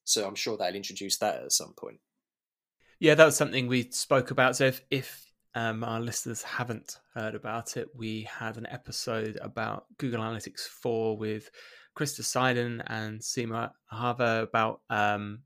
So 0.03 0.27
I'm 0.27 0.35
sure 0.35 0.57
they'll 0.57 0.75
introduce 0.75 1.17
that 1.19 1.41
at 1.43 1.51
some 1.51 1.73
point. 1.77 1.99
Yeah, 2.99 3.15
that 3.15 3.25
was 3.25 3.35
something 3.35 3.67
we 3.67 3.89
spoke 3.91 4.31
about. 4.31 4.55
So 4.55 4.65
if, 4.65 4.81
if 4.89 5.24
um, 5.55 5.83
our 5.83 6.01
listeners 6.01 6.43
haven't 6.43 6.99
heard 7.13 7.33
about 7.33 7.77
it, 7.77 7.87
we 7.95 8.23
had 8.23 8.57
an 8.57 8.67
episode 8.69 9.39
about 9.41 9.85
Google 9.97 10.21
Analytics 10.21 10.67
4 10.67 11.17
with 11.17 11.49
Krista 11.97 12.21
Seiden 12.21 12.83
and 12.87 13.21
Simo 13.21 13.71
Ahava 13.91 14.43
about 14.43 14.81
um, 14.89 15.39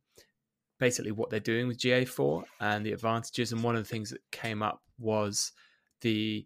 basically 0.79 1.11
what 1.11 1.29
they're 1.29 1.39
doing 1.39 1.67
with 1.67 1.77
GA4 1.77 2.43
and 2.59 2.83
the 2.83 2.91
advantages. 2.91 3.51
And 3.51 3.63
one 3.63 3.75
of 3.75 3.83
the 3.83 3.89
things 3.89 4.09
that 4.09 4.21
came 4.31 4.63
up 4.63 4.81
was 4.97 5.51
the 6.01 6.45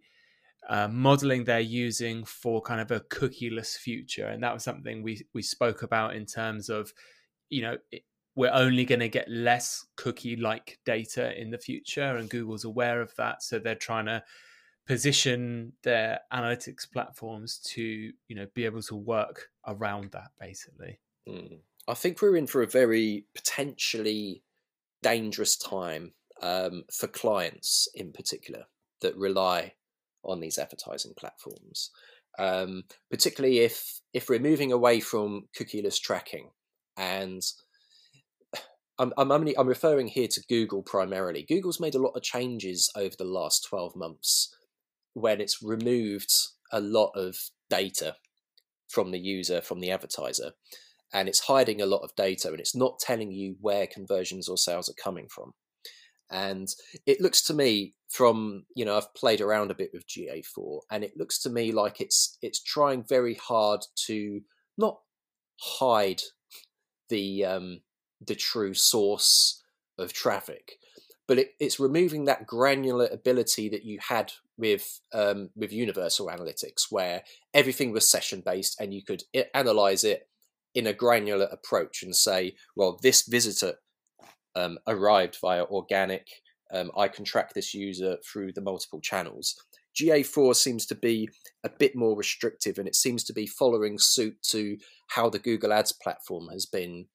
uh, 0.67 0.89
modeling 0.89 1.45
they're 1.45 1.62
using 1.62 2.26
for 2.26 2.62
kind 2.62 2.82
of 2.82 2.91
a 2.91 2.99
cookieless 2.99 3.78
future. 3.78 4.28
And 4.28 4.43
that 4.43 4.54
was 4.54 4.63
something 4.63 5.04
we, 5.04 5.26
we 5.34 5.41
spoke 5.41 5.84
about 5.84 6.15
in 6.15 6.26
terms 6.26 6.67
of, 6.67 6.91
you 7.49 7.62
know, 7.62 7.78
we're 8.35 8.51
only 8.53 8.85
going 8.85 8.99
to 8.99 9.09
get 9.09 9.29
less 9.29 9.85
cookie 9.95 10.35
like 10.35 10.79
data 10.85 11.39
in 11.39 11.51
the 11.51 11.57
future 11.57 12.15
and 12.17 12.29
google's 12.29 12.63
aware 12.63 13.01
of 13.01 13.13
that 13.15 13.43
so 13.43 13.59
they're 13.59 13.75
trying 13.75 14.05
to 14.05 14.23
position 14.85 15.71
their 15.83 16.19
analytics 16.33 16.89
platforms 16.91 17.59
to 17.59 17.81
you 17.81 18.35
know 18.35 18.47
be 18.53 18.65
able 18.65 18.81
to 18.81 18.95
work 18.95 19.49
around 19.67 20.11
that 20.11 20.31
basically 20.39 20.99
mm. 21.27 21.57
i 21.87 21.93
think 21.93 22.21
we're 22.21 22.35
in 22.35 22.47
for 22.47 22.61
a 22.61 22.67
very 22.67 23.25
potentially 23.33 24.43
dangerous 25.01 25.55
time 25.57 26.13
um, 26.41 26.83
for 26.91 27.07
clients 27.07 27.87
in 27.95 28.11
particular 28.11 28.63
that 29.01 29.15
rely 29.15 29.73
on 30.23 30.41
these 30.41 30.57
advertising 30.57 31.13
platforms 31.15 31.91
um, 32.39 32.83
particularly 33.09 33.59
if 33.59 34.01
if 34.13 34.27
we're 34.27 34.39
moving 34.39 34.71
away 34.71 34.99
from 34.99 35.47
cookieless 35.57 35.99
tracking 35.99 36.49
and 36.97 37.43
I'm, 38.99 39.13
I'm 39.17 39.32
only 39.32 39.58
I'm 39.58 39.67
referring 39.67 40.08
here 40.08 40.27
to 40.27 40.43
Google 40.47 40.84
primarily. 40.84 41.45
Google's 41.47 41.79
made 41.79 41.95
a 41.95 42.01
lot 42.01 42.12
of 42.15 42.23
changes 42.23 42.91
over 42.95 43.15
the 43.17 43.23
last 43.25 43.65
12 43.67 43.95
months 43.95 44.56
when 45.13 45.41
it's 45.41 45.62
removed 45.62 46.32
a 46.71 46.79
lot 46.79 47.12
of 47.15 47.36
data 47.69 48.15
from 48.89 49.12
the 49.12 49.19
user, 49.19 49.62
from 49.62 49.79
the 49.79 49.91
advertiser, 49.91 50.51
and 51.13 51.27
it's 51.27 51.41
hiding 51.41 51.82
a 51.82 51.86
lot 51.86 52.01
of 52.03 52.15
data 52.15 52.49
and 52.49 52.60
it's 52.60 52.75
not 52.75 52.99
telling 52.99 53.32
you 53.32 53.56
where 53.60 53.88
conversions 53.88 54.47
or 54.47 54.58
sales 54.58 54.89
are 54.89 55.03
coming 55.03 55.27
from. 55.29 55.53
And 56.32 56.67
it 57.06 57.21
looks 57.21 57.45
to 57.45 57.53
me 57.53 57.93
from, 58.10 58.65
you 58.75 58.86
know, 58.86 58.97
I've 58.97 59.13
played 59.13 59.41
around 59.41 59.69
a 59.69 59.75
bit 59.75 59.91
with 59.93 60.08
GA4 60.08 60.82
and 60.91 61.03
it 61.03 61.13
looks 61.17 61.39
to 61.43 61.49
me 61.49 61.71
like 61.71 62.01
it's 62.01 62.38
it's 62.41 62.62
trying 62.62 63.03
very 63.08 63.36
hard 63.36 63.82
to 64.08 64.41
not 64.77 64.99
hide 65.60 66.21
the 67.10 67.45
um 67.45 67.82
the 68.25 68.36
true 68.36 68.73
source 68.73 69.63
of 69.97 70.13
traffic, 70.13 70.73
but 71.27 71.39
it, 71.39 71.51
it's 71.59 71.79
removing 71.79 72.25
that 72.25 72.47
granular 72.47 73.07
ability 73.12 73.69
that 73.69 73.83
you 73.83 73.99
had 74.09 74.33
with 74.57 74.99
um, 75.13 75.49
with 75.55 75.71
universal 75.71 76.27
analytics, 76.27 76.86
where 76.89 77.23
everything 77.53 77.91
was 77.91 78.09
session 78.09 78.41
based 78.45 78.79
and 78.79 78.93
you 78.93 79.03
could 79.03 79.23
analyze 79.53 80.03
it 80.03 80.27
in 80.75 80.88
a 80.88 80.93
granular 80.93 81.47
approach 81.51 82.03
and 82.03 82.15
say, 82.15 82.55
well, 82.75 82.99
this 83.01 83.23
visitor 83.27 83.75
um, 84.55 84.77
arrived 84.88 85.38
via 85.41 85.63
organic. 85.65 86.27
Um, 86.73 86.91
I 86.97 87.07
can 87.07 87.23
track 87.23 87.53
this 87.53 87.73
user 87.73 88.17
through 88.25 88.53
the 88.53 88.62
multiple 88.62 88.99
channels. 88.99 89.55
GA4 89.95 90.55
seems 90.55 90.86
to 90.88 90.95
be 90.95 91.29
a 91.63 91.69
bit 91.69 91.95
more 91.95 92.17
restrictive 92.17 92.79
and 92.79 92.88
it 92.88 92.95
seems 92.95 93.23
to 93.25 93.33
be 93.33 93.45
following 93.45 93.99
suit 93.99 94.41
to 94.49 94.77
how 95.09 95.29
the 95.29 95.39
Google 95.39 95.71
Ads 95.71 95.91
platform 95.91 96.47
has 96.51 96.65
been 96.65 97.05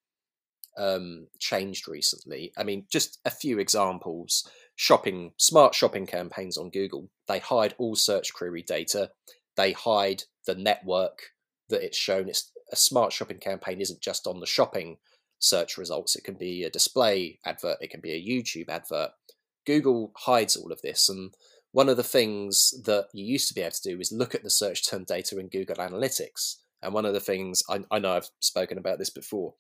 um, 0.79 1.27
changed 1.39 1.89
recently. 1.89 2.53
I 2.57 2.63
mean, 2.63 2.87
just 2.91 3.19
a 3.25 3.31
few 3.31 3.59
examples 3.59 4.49
shopping, 4.77 5.33
smart 5.37 5.75
shopping 5.75 6.07
campaigns 6.07 6.57
on 6.57 6.71
Google, 6.71 7.11
they 7.27 7.41
hide 7.41 7.75
all 7.79 7.97
search 7.97 8.33
query 8.33 8.63
data, 8.63 9.11
they 9.57 9.73
hide 9.73 10.23
the 10.47 10.55
network 10.55 11.33
that 11.69 11.83
it's 11.83 11.99
shown. 11.99 12.29
It's 12.29 12.51
a 12.73 12.77
smart 12.77 13.13
shopping 13.13 13.39
campaign 13.39 13.81
isn't 13.81 14.01
just 14.01 14.27
on 14.27 14.41
the 14.41 14.47
shopping 14.47 14.99
search 15.41 15.77
results, 15.77 16.17
it 16.17 16.25
can 16.25 16.35
be 16.35 16.65
a 16.65 16.71
display 16.71 17.39
advert, 17.45 17.79
it 17.81 17.91
can 17.91 18.01
be 18.01 18.13
a 18.13 18.25
YouTube 18.25 18.69
advert. 18.69 19.11
Google 19.67 20.13
hides 20.17 20.57
all 20.57 20.73
of 20.73 20.81
this. 20.83 21.09
And 21.09 21.35
one 21.73 21.89
of 21.89 21.97
the 21.97 22.03
things 22.03 22.73
that 22.85 23.09
you 23.13 23.25
used 23.25 23.49
to 23.49 23.55
be 23.55 23.61
able 23.61 23.73
to 23.73 23.91
do 23.91 24.01
is 24.01 24.13
look 24.13 24.35
at 24.35 24.43
the 24.43 24.51
search 24.51 24.89
term 24.89 25.05
data 25.05 25.39
in 25.39 25.49
Google 25.49 25.77
Analytics. 25.77 26.57
And 26.83 26.95
one 26.95 27.05
of 27.05 27.13
the 27.13 27.21
things 27.21 27.63
I, 27.69 27.81
I 27.91 27.99
know 27.99 28.13
I've 28.13 28.31
spoken 28.41 28.79
about 28.79 28.99
this 28.99 29.11
before 29.11 29.55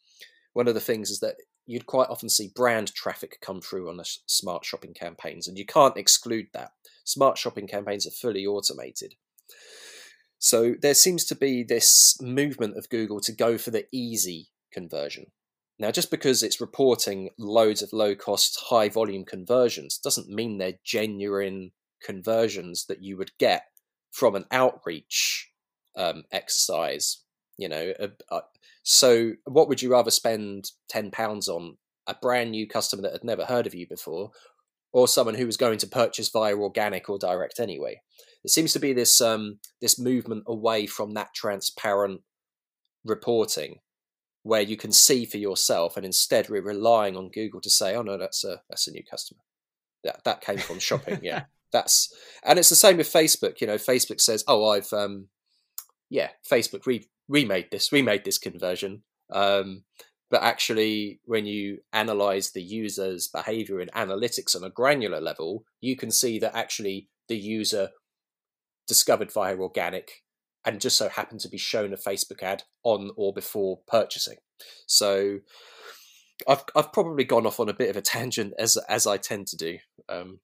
one 0.58 0.66
of 0.66 0.74
the 0.74 0.80
things 0.80 1.08
is 1.08 1.20
that 1.20 1.36
you'd 1.66 1.86
quite 1.86 2.08
often 2.08 2.28
see 2.28 2.50
brand 2.52 2.92
traffic 2.92 3.38
come 3.40 3.60
through 3.60 3.88
on 3.88 3.96
the 3.96 4.10
smart 4.26 4.64
shopping 4.64 4.92
campaigns, 4.92 5.46
and 5.46 5.56
you 5.56 5.64
can't 5.64 5.96
exclude 5.96 6.48
that. 6.52 6.72
Smart 7.04 7.38
shopping 7.38 7.68
campaigns 7.68 8.08
are 8.08 8.10
fully 8.10 8.44
automated. 8.44 9.14
So 10.40 10.74
there 10.82 10.94
seems 10.94 11.24
to 11.26 11.36
be 11.36 11.62
this 11.62 12.20
movement 12.20 12.76
of 12.76 12.88
Google 12.88 13.20
to 13.20 13.32
go 13.32 13.56
for 13.56 13.70
the 13.70 13.86
easy 13.92 14.48
conversion. 14.72 15.26
Now, 15.78 15.92
just 15.92 16.10
because 16.10 16.42
it's 16.42 16.60
reporting 16.60 17.30
loads 17.38 17.80
of 17.80 17.92
low 17.92 18.16
cost, 18.16 18.58
high 18.68 18.88
volume 18.88 19.24
conversions 19.24 19.96
doesn't 19.96 20.28
mean 20.28 20.58
they're 20.58 20.80
genuine 20.84 21.70
conversions 22.02 22.86
that 22.86 23.00
you 23.00 23.16
would 23.16 23.30
get 23.38 23.66
from 24.10 24.34
an 24.34 24.46
outreach 24.50 25.52
um, 25.96 26.24
exercise. 26.32 27.22
You 27.56 27.68
know, 27.68 27.92
so, 28.90 29.32
what 29.44 29.68
would 29.68 29.82
you 29.82 29.92
rather 29.92 30.10
spend 30.10 30.70
ten 30.88 31.10
pounds 31.10 31.46
on? 31.46 31.76
A 32.06 32.14
brand 32.14 32.52
new 32.52 32.66
customer 32.66 33.02
that 33.02 33.12
had 33.12 33.22
never 33.22 33.44
heard 33.44 33.66
of 33.66 33.74
you 33.74 33.86
before, 33.86 34.30
or 34.94 35.06
someone 35.06 35.34
who 35.34 35.44
was 35.44 35.58
going 35.58 35.76
to 35.76 35.86
purchase 35.86 36.30
via 36.30 36.56
organic 36.56 37.10
or 37.10 37.18
direct 37.18 37.60
anyway? 37.60 38.00
There 38.42 38.48
seems 38.48 38.72
to 38.72 38.78
be 38.78 38.94
this 38.94 39.20
um, 39.20 39.58
this 39.82 39.98
movement 39.98 40.44
away 40.46 40.86
from 40.86 41.12
that 41.12 41.34
transparent 41.34 42.22
reporting, 43.04 43.80
where 44.42 44.62
you 44.62 44.78
can 44.78 44.90
see 44.90 45.26
for 45.26 45.36
yourself, 45.36 45.98
and 45.98 46.06
instead 46.06 46.48
we're 46.48 46.62
relying 46.62 47.14
on 47.14 47.28
Google 47.28 47.60
to 47.60 47.70
say, 47.70 47.94
"Oh 47.94 48.00
no, 48.00 48.16
that's 48.16 48.42
a 48.42 48.62
that's 48.70 48.88
a 48.88 48.92
new 48.92 49.04
customer. 49.04 49.42
That 50.02 50.24
that 50.24 50.40
came 50.40 50.56
from 50.56 50.78
shopping." 50.78 51.20
yeah, 51.22 51.44
that's 51.72 52.10
and 52.42 52.58
it's 52.58 52.70
the 52.70 52.74
same 52.74 52.96
with 52.96 53.12
Facebook. 53.12 53.60
You 53.60 53.66
know, 53.66 53.76
Facebook 53.76 54.22
says, 54.22 54.44
"Oh, 54.48 54.70
I've 54.70 54.90
um, 54.94 55.28
yeah, 56.08 56.30
Facebook 56.50 56.86
re 56.86 57.06
remade 57.28 57.70
this, 57.70 57.92
remade 57.92 58.24
this 58.24 58.38
conversion. 58.38 59.02
Um, 59.30 59.84
but 60.30 60.42
actually, 60.42 61.20
when 61.24 61.46
you 61.46 61.78
analyze 61.92 62.50
the 62.50 62.62
user's 62.62 63.28
behavior 63.28 63.80
in 63.80 63.88
analytics 63.88 64.54
on 64.54 64.62
a 64.62 64.70
granular 64.70 65.20
level, 65.20 65.64
you 65.80 65.96
can 65.96 66.10
see 66.10 66.38
that 66.38 66.54
actually 66.54 67.08
the 67.28 67.36
user 67.36 67.90
discovered 68.86 69.32
via 69.32 69.56
organic 69.56 70.22
and 70.64 70.80
just 70.80 70.98
so 70.98 71.08
happened 71.08 71.40
to 71.40 71.48
be 71.48 71.56
shown 71.56 71.92
a 71.92 71.96
Facebook 71.96 72.42
ad 72.42 72.64
on 72.82 73.10
or 73.16 73.32
before 73.32 73.80
purchasing. 73.86 74.36
So 74.86 75.38
I've 76.46 76.64
I've 76.76 76.92
probably 76.92 77.24
gone 77.24 77.46
off 77.46 77.60
on 77.60 77.68
a 77.68 77.74
bit 77.74 77.90
of 77.90 77.96
a 77.96 78.02
tangent 78.02 78.54
as 78.58 78.76
as 78.88 79.06
I 79.06 79.16
tend 79.16 79.46
to 79.48 79.56
do. 79.56 79.78
Um, 80.08 80.40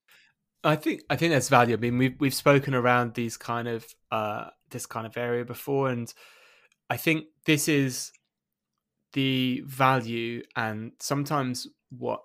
I 0.63 0.77
think 0.77 1.03
I 1.11 1.17
think 1.17 1.33
that's 1.33 1.49
value. 1.49 1.77
I 1.77 1.79
mean, 1.79 1.99
we've 1.99 2.17
we've 2.19 2.35
spoken 2.35 2.75
around 2.75 3.15
these 3.15 3.37
kind 3.37 3.69
of 3.69 3.87
uh, 4.11 4.47
this 4.71 4.87
kind 4.87 5.07
of 5.07 5.17
area 5.17 5.45
before, 5.45 5.91
and 5.91 6.13
I 6.91 6.97
think 6.97 7.27
this 7.47 7.69
is 7.69 8.13
the 9.13 9.63
value 9.67 10.43
and 10.57 10.93
sometimes 11.01 11.69
what 11.91 12.21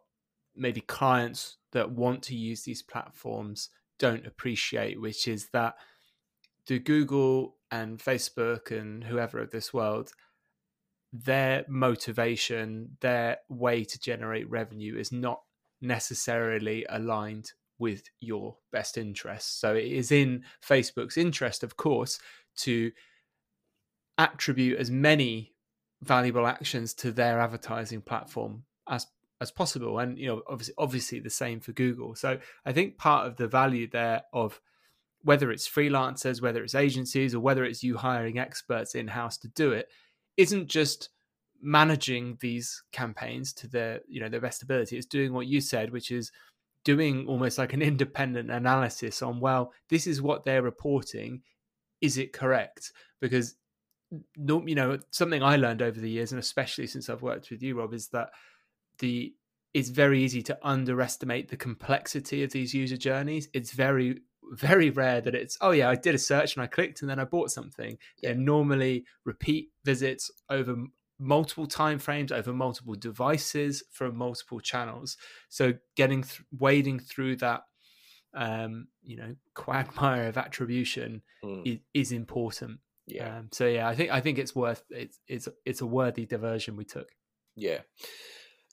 maybe 0.56 0.82
clients 0.82 1.58
that 1.72 1.92
want 1.92 2.24
to 2.24 2.36
use 2.36 2.64
these 2.64 2.82
platforms 2.82 3.70
don't 4.00 4.26
appreciate, 4.26 5.00
which 5.00 5.28
is 5.28 5.50
that 5.54 5.76
the 6.68 6.80
Google 6.80 7.56
and 7.72 8.00
Facebook 8.00 8.72
and 8.72 9.04
whoever 9.04 9.40
of 9.40 9.52
this 9.52 9.74
world, 9.74 10.12
their 11.14 11.66
motivation, 11.68 12.98
their 13.02 13.38
way 13.50 13.84
to 13.84 14.00
generate 14.00 14.50
revenue 14.50 14.98
is 14.98 15.12
not 15.12 15.42
necessarily 15.82 16.86
aligned 16.90 17.54
with 17.78 18.04
your 18.20 18.58
best 18.72 18.98
interests. 18.98 19.60
So 19.60 19.74
it 19.76 19.86
is 19.86 20.12
in 20.12 20.44
Facebook's 20.68 21.18
interest, 21.18 21.64
of 21.64 21.78
course, 21.78 22.20
to 22.58 22.92
attribute 24.20 24.78
as 24.78 24.92
many 24.92 25.54
valuable 26.04 26.46
actions 26.46 26.94
to 26.94 27.12
their 27.12 27.40
advertising 27.40 28.02
platform 28.02 28.64
as 28.88 29.08
as 29.42 29.50
possible. 29.50 30.00
And 30.00 30.20
you 30.20 30.28
know 30.28 30.44
obviously 30.48 30.76
obviously 30.78 31.20
the 31.20 31.30
same 31.30 31.60
for 31.60 31.72
google. 31.72 32.14
So 32.14 32.40
i 32.66 32.72
think 32.72 32.98
part 32.98 33.26
of 33.26 33.38
the 33.38 33.48
value 33.48 33.88
there 33.90 34.24
of 34.34 34.62
whether 35.24 35.52
it's 35.52 35.68
freelancers 35.68 36.42
whether 36.42 36.64
it's 36.64 36.76
agencies 36.76 37.34
or 37.34 37.40
whether 37.40 37.66
it's 37.66 37.84
you 37.84 37.98
hiring 37.98 38.38
experts 38.38 38.96
in 38.96 39.08
house 39.08 39.38
to 39.38 39.50
do 39.50 39.74
it 39.74 39.90
isn't 40.38 40.68
just 40.68 41.10
managing 41.62 42.38
these 42.40 42.82
campaigns 42.94 43.52
to 43.54 43.68
their 43.68 44.02
you 44.08 44.20
know 44.22 44.30
their 44.30 44.42
best 44.42 44.64
ability. 44.64 44.98
It's 44.98 45.06
doing 45.06 45.34
what 45.34 45.48
you 45.48 45.62
said 45.62 45.92
which 45.92 46.12
is 46.12 46.32
doing 46.84 47.26
almost 47.28 47.58
like 47.58 47.74
an 47.74 47.82
independent 47.82 48.50
analysis 48.52 49.22
on 49.22 49.40
well 49.40 49.72
this 49.90 50.08
is 50.08 50.22
what 50.22 50.44
they're 50.44 50.62
reporting. 50.62 51.42
Is 52.02 52.18
it 52.18 52.32
correct? 52.34 52.94
Because 53.20 53.56
you 54.12 54.76
know 54.76 55.00
something 55.12 55.44
I 55.44 55.56
learned 55.56 55.82
over 55.82 56.00
the 56.00 56.10
years, 56.10 56.32
and 56.32 56.40
especially 56.40 56.88
since 56.88 57.10
I've 57.10 57.22
worked 57.22 57.50
with 57.50 57.62
you, 57.62 57.78
Rob, 57.78 57.94
is 57.94 58.08
that 58.10 58.30
the 59.00 59.34
it's 59.74 59.90
very 59.90 60.24
easy 60.24 60.42
to 60.44 60.58
underestimate 60.64 61.50
the 61.50 61.58
complexity 61.58 62.44
of 62.44 62.52
these 62.52 62.74
user 62.74 62.98
journeys. 62.98 63.50
It's 63.54 63.72
very 63.72 64.22
very 64.52 64.90
rare 64.90 65.22
that 65.22 65.36
it's 65.36 65.58
oh 65.62 65.72
yeah 65.72 65.90
I 65.90 65.96
did 65.96 66.16
a 66.16 66.20
search 66.20 66.56
and 66.56 66.64
I 66.64 66.68
clicked 66.68 67.02
and 67.02 67.10
then 67.10 67.20
I 67.20 67.26
bought 67.26 67.52
something. 67.52 67.98
They're 68.22 68.36
normally 68.36 69.06
repeat 69.26 69.70
visits 69.86 70.32
over 70.50 70.76
multiple 71.20 71.68
time 71.68 72.00
frames 72.00 72.32
over 72.32 72.54
multiple 72.54 72.96
devices 72.96 73.84
from 73.92 74.18
multiple 74.18 74.60
channels. 74.60 75.18
So 75.50 75.74
getting 75.96 76.24
th- 76.24 76.42
wading 76.58 77.00
through 77.00 77.36
that 77.38 77.64
um, 78.34 78.88
you 79.04 79.18
know 79.18 79.36
quagmire 79.54 80.28
of 80.28 80.38
attribution 80.38 81.22
mm. 81.44 81.62
is, 81.66 81.80
is 81.94 82.12
important 82.12 82.80
yeah. 83.10 83.38
Um, 83.38 83.50
so 83.52 83.68
yeah, 83.68 83.88
I 83.88 83.96
think 83.96 84.12
I 84.12 84.22
think 84.22 84.38
it's 84.38 84.56
worth 84.56 84.84
it's 84.90 85.20
it's 85.28 85.48
it's 85.66 85.82
a 85.82 85.86
worthy 85.86 86.26
diversion 86.26 86.76
we 86.76 86.86
took. 86.86 87.10
Yeah, 87.56 87.80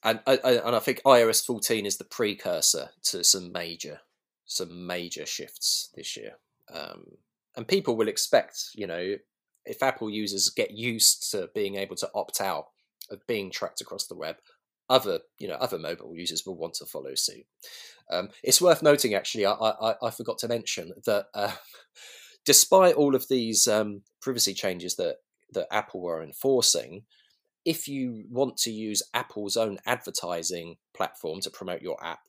and 0.05 0.21
I, 0.27 0.37
and 0.37 0.77
I 0.77 0.79
think 0.79 1.03
iOS 1.05 1.45
14 1.45 1.87
is 1.87 1.97
the 1.97 2.05
precursor 2.05 2.91
to 3.05 3.25
some 3.25 3.53
major 3.53 4.01
some 4.45 4.87
major 4.87 5.27
shifts 5.27 5.91
this 5.95 6.17
year. 6.17 6.33
Um, 6.73 7.05
and 7.57 7.67
people 7.67 7.97
will 7.97 8.09
expect, 8.09 8.71
you 8.75 8.87
know, 8.87 9.17
if 9.65 9.83
Apple 9.83 10.11
users 10.11 10.51
get 10.51 10.71
used 10.71 11.31
to 11.33 11.51
being 11.55 11.75
able 11.77 11.97
to 11.97 12.11
opt 12.15 12.41
out 12.41 12.67
of 13.11 13.27
being 13.27 13.51
tracked 13.51 13.81
across 13.81 14.07
the 14.07 14.15
web, 14.15 14.37
other 14.89 15.21
you 15.39 15.49
know 15.49 15.55
other 15.55 15.79
mobile 15.79 16.15
users 16.15 16.45
will 16.47 16.57
want 16.57 16.75
to 16.75 16.87
follow 16.87 17.15
suit. 17.15 17.45
Um, 18.11 18.29
it's 18.45 18.61
worth 18.61 18.83
noting, 18.83 19.15
actually, 19.15 19.47
I, 19.47 19.53
I, 19.53 19.95
I, 20.01 20.11
forgot 20.11 20.39
to 20.39 20.49
mention 20.49 20.93
that 21.07 21.27
uh, 21.35 21.51
despite 22.47 22.95
all 22.95 23.15
of 23.15 23.29
these 23.29 23.69
um, 23.69 24.03
privacy 24.23 24.55
changes 24.55 24.97
that 24.97 25.17
that 25.53 25.73
Apple 25.73 26.07
are 26.09 26.23
enforcing, 26.23 27.03
if 27.65 27.87
you 27.87 28.25
want 28.31 28.57
to 28.59 28.71
use 28.71 29.03
Apple's 29.15 29.57
own 29.57 29.79
advertising 29.87 30.77
platform 30.95 31.41
to 31.41 31.51
promote 31.51 31.83
your 31.83 32.03
app, 32.03 32.21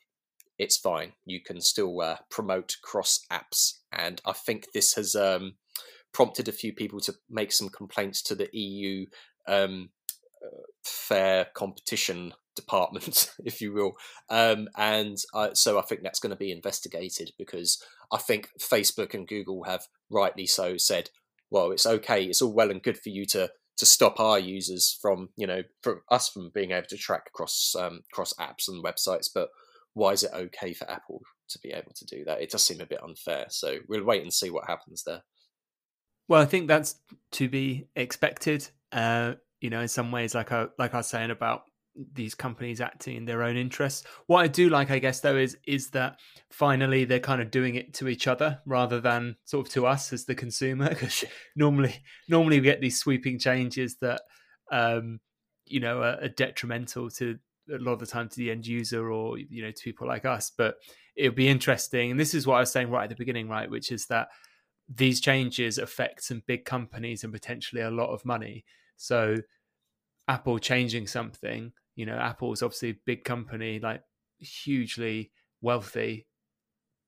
it's 0.59 0.77
fine. 0.77 1.13
You 1.25 1.41
can 1.41 1.61
still 1.61 2.01
uh, 2.01 2.17
promote 2.29 2.75
cross 2.83 3.21
apps, 3.31 3.79
and 3.91 4.21
I 4.25 4.33
think 4.33 4.67
this 4.73 4.93
has 4.93 5.15
um, 5.15 5.55
prompted 6.13 6.47
a 6.47 6.51
few 6.51 6.73
people 6.73 6.99
to 7.01 7.15
make 7.29 7.51
some 7.51 7.69
complaints 7.69 8.21
to 8.23 8.35
the 8.35 8.49
EU 8.51 9.05
um, 9.47 9.89
uh, 10.43 10.63
fair 10.83 11.47
competition 11.53 12.33
department, 12.57 13.31
if 13.45 13.61
you 13.61 13.71
will. 13.71 13.93
Um, 14.29 14.67
and 14.75 15.17
uh, 15.33 15.53
so 15.53 15.79
I 15.79 15.83
think 15.83 16.01
that's 16.03 16.19
going 16.19 16.31
to 16.31 16.35
be 16.35 16.51
investigated 16.51 17.31
because 17.37 17.81
I 18.11 18.17
think 18.17 18.49
Facebook 18.59 19.13
and 19.13 19.27
Google 19.27 19.63
have 19.63 19.85
rightly 20.09 20.45
so 20.45 20.75
said, 20.75 21.09
well, 21.49 21.71
it's 21.71 21.85
okay. 21.85 22.25
It's 22.25 22.41
all 22.41 22.53
well 22.53 22.71
and 22.71 22.83
good 22.83 22.97
for 22.97 23.09
you 23.09 23.25
to 23.27 23.49
to 23.77 23.85
stop 23.85 24.19
our 24.19 24.39
users 24.39 24.97
from, 24.99 25.29
you 25.37 25.45
know, 25.45 25.61
from 25.83 26.01
us 26.09 26.27
from 26.27 26.49
being 26.53 26.71
able 26.71 26.87
to 26.87 26.97
track 26.97 27.25
across 27.27 27.75
um, 27.77 28.01
across 28.11 28.33
apps 28.33 28.67
and 28.67 28.83
websites, 28.83 29.29
but 29.33 29.49
why 29.93 30.11
is 30.11 30.23
it 30.23 30.31
okay 30.33 30.73
for 30.73 30.89
Apple 30.89 31.21
to 31.49 31.59
be 31.59 31.71
able 31.71 31.91
to 31.95 32.05
do 32.05 32.23
that? 32.25 32.41
It 32.41 32.51
does 32.51 32.63
seem 32.63 32.81
a 32.81 32.85
bit 32.85 33.03
unfair. 33.03 33.45
So 33.49 33.77
we'll 33.87 34.03
wait 34.03 34.21
and 34.21 34.33
see 34.33 34.49
what 34.49 34.67
happens 34.67 35.03
there. 35.03 35.23
Well, 36.27 36.41
I 36.41 36.45
think 36.45 36.67
that's 36.67 36.95
to 37.33 37.49
be 37.49 37.87
expected. 37.95 38.67
Uh, 38.91 39.33
you 39.59 39.69
know, 39.69 39.81
in 39.81 39.87
some 39.87 40.11
ways, 40.11 40.35
like 40.35 40.51
I 40.51 40.67
like 40.77 40.93
I 40.93 40.97
was 40.97 41.07
saying 41.07 41.31
about 41.31 41.63
these 42.13 42.35
companies 42.35 42.81
acting 42.81 43.15
in 43.15 43.25
their 43.25 43.43
own 43.43 43.57
interests. 43.57 44.05
What 44.27 44.43
I 44.43 44.47
do 44.47 44.69
like, 44.69 44.91
I 44.91 44.99
guess, 44.99 45.19
though, 45.19 45.37
is 45.37 45.57
is 45.65 45.89
that 45.91 46.19
finally 46.51 47.05
they're 47.05 47.19
kind 47.19 47.41
of 47.41 47.51
doing 47.51 47.75
it 47.75 47.93
to 47.95 48.07
each 48.07 48.27
other 48.27 48.59
rather 48.65 48.99
than 48.99 49.35
sort 49.45 49.67
of 49.67 49.73
to 49.73 49.85
us 49.85 50.13
as 50.13 50.25
the 50.25 50.35
consumer. 50.35 50.89
Because 50.97 51.25
normally, 51.55 51.95
normally 52.27 52.59
we 52.59 52.65
get 52.65 52.81
these 52.81 52.97
sweeping 52.97 53.39
changes 53.39 53.97
that, 54.01 54.21
um, 54.71 55.19
you 55.65 55.79
know, 55.79 55.99
are, 55.99 56.19
are, 56.21 56.29
detrimental 56.29 57.09
to 57.11 57.37
a 57.73 57.77
lot 57.77 57.93
of 57.93 57.99
the 57.99 58.05
time 58.05 58.29
to 58.29 58.37
the 58.37 58.49
end 58.49 58.65
user 58.65 59.11
or 59.11 59.37
you 59.37 59.63
know 59.63 59.71
to 59.71 59.83
people 59.83 60.07
like 60.07 60.25
us. 60.25 60.51
But 60.55 60.75
it'll 61.15 61.35
be 61.35 61.49
interesting, 61.49 62.11
and 62.11 62.19
this 62.19 62.33
is 62.33 62.47
what 62.47 62.55
I 62.55 62.61
was 62.61 62.71
saying 62.71 62.89
right 62.89 63.03
at 63.03 63.09
the 63.09 63.15
beginning, 63.15 63.49
right, 63.49 63.69
which 63.69 63.91
is 63.91 64.05
that 64.07 64.29
these 64.89 65.19
changes 65.19 65.77
affect 65.77 66.23
some 66.23 66.43
big 66.47 66.65
companies 66.65 67.23
and 67.23 67.33
potentially 67.33 67.81
a 67.81 67.91
lot 67.91 68.13
of 68.13 68.23
money. 68.23 68.63
So 68.95 69.37
Apple 70.27 70.59
changing 70.59 71.07
something, 71.07 71.71
you 71.97 72.05
know, 72.05 72.17
Apple 72.17 72.53
is 72.53 72.63
obviously 72.63 72.91
a 72.91 72.99
big 73.05 73.25
company, 73.25 73.79
like 73.79 74.01
hugely 74.39 75.31
wealthy, 75.61 76.27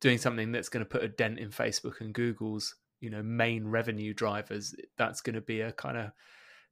doing 0.01 0.17
something 0.17 0.51
that's 0.51 0.67
going 0.67 0.83
to 0.83 0.89
put 0.89 1.03
a 1.03 1.07
dent 1.07 1.39
in 1.39 1.49
Facebook 1.49 2.01
and 2.01 2.13
Google's, 2.13 2.75
you 2.99 3.09
know, 3.09 3.23
main 3.23 3.65
revenue 3.65 4.13
drivers. 4.13 4.75
That's 4.97 5.21
going 5.21 5.35
to 5.35 5.41
be 5.41 5.61
a 5.61 5.71
kind 5.71 5.97
of 5.97 6.11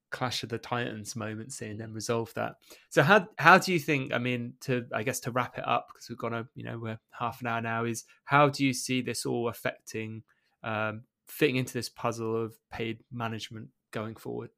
clash 0.09 0.43
of 0.43 0.49
the 0.49 0.57
titans 0.57 1.17
moment 1.17 1.51
seeing 1.51 1.75
them 1.75 1.93
resolve 1.93 2.33
that 2.33 2.53
so 2.89 3.03
how 3.03 3.27
how 3.39 3.57
do 3.57 3.73
you 3.73 3.77
think 3.77 4.13
i 4.13 4.17
mean 4.17 4.53
to 4.61 4.85
i 4.93 5.03
guess 5.03 5.19
to 5.19 5.31
wrap 5.31 5.57
it 5.57 5.67
up 5.67 5.89
because 5.91 6.07
we've 6.07 6.17
got 6.17 6.31
a 6.31 6.47
you 6.55 6.63
know 6.63 6.79
we're 6.79 6.97
half 7.11 7.41
an 7.41 7.47
hour 7.47 7.59
now 7.59 7.83
is 7.83 8.05
how 8.23 8.47
do 8.47 8.65
you 8.65 8.71
see 8.71 9.01
this 9.01 9.25
all 9.25 9.49
affecting 9.49 10.23
um, 10.63 11.03
fitting 11.27 11.57
into 11.57 11.73
this 11.73 11.89
puzzle 11.89 12.35
of 12.35 12.55
paid 12.71 13.03
management 13.11 13.69
going 13.91 14.15
forward? 14.15 14.49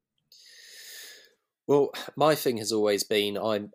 Well, 1.69 1.91
my 2.17 2.35
thing 2.35 2.57
has 2.57 2.73
always 2.73 3.05
been 3.05 3.37
I'm, 3.37 3.71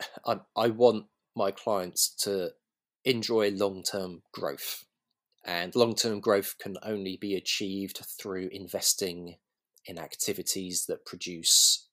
I'm 0.24 0.40
I 0.56 0.68
want 0.68 1.06
my 1.36 1.50
clients 1.50 2.14
to 2.22 2.50
enjoy 3.04 3.50
long 3.50 3.82
term 3.82 4.22
growth, 4.32 4.84
and 5.44 5.74
long 5.76 5.94
term 5.94 6.20
growth 6.20 6.54
can 6.58 6.76
only 6.82 7.18
be 7.20 7.34
achieved 7.34 8.00
through 8.18 8.48
investing 8.52 9.36
in 9.84 9.98
activities 9.98 10.86
that 10.86 11.04
produce 11.04 11.88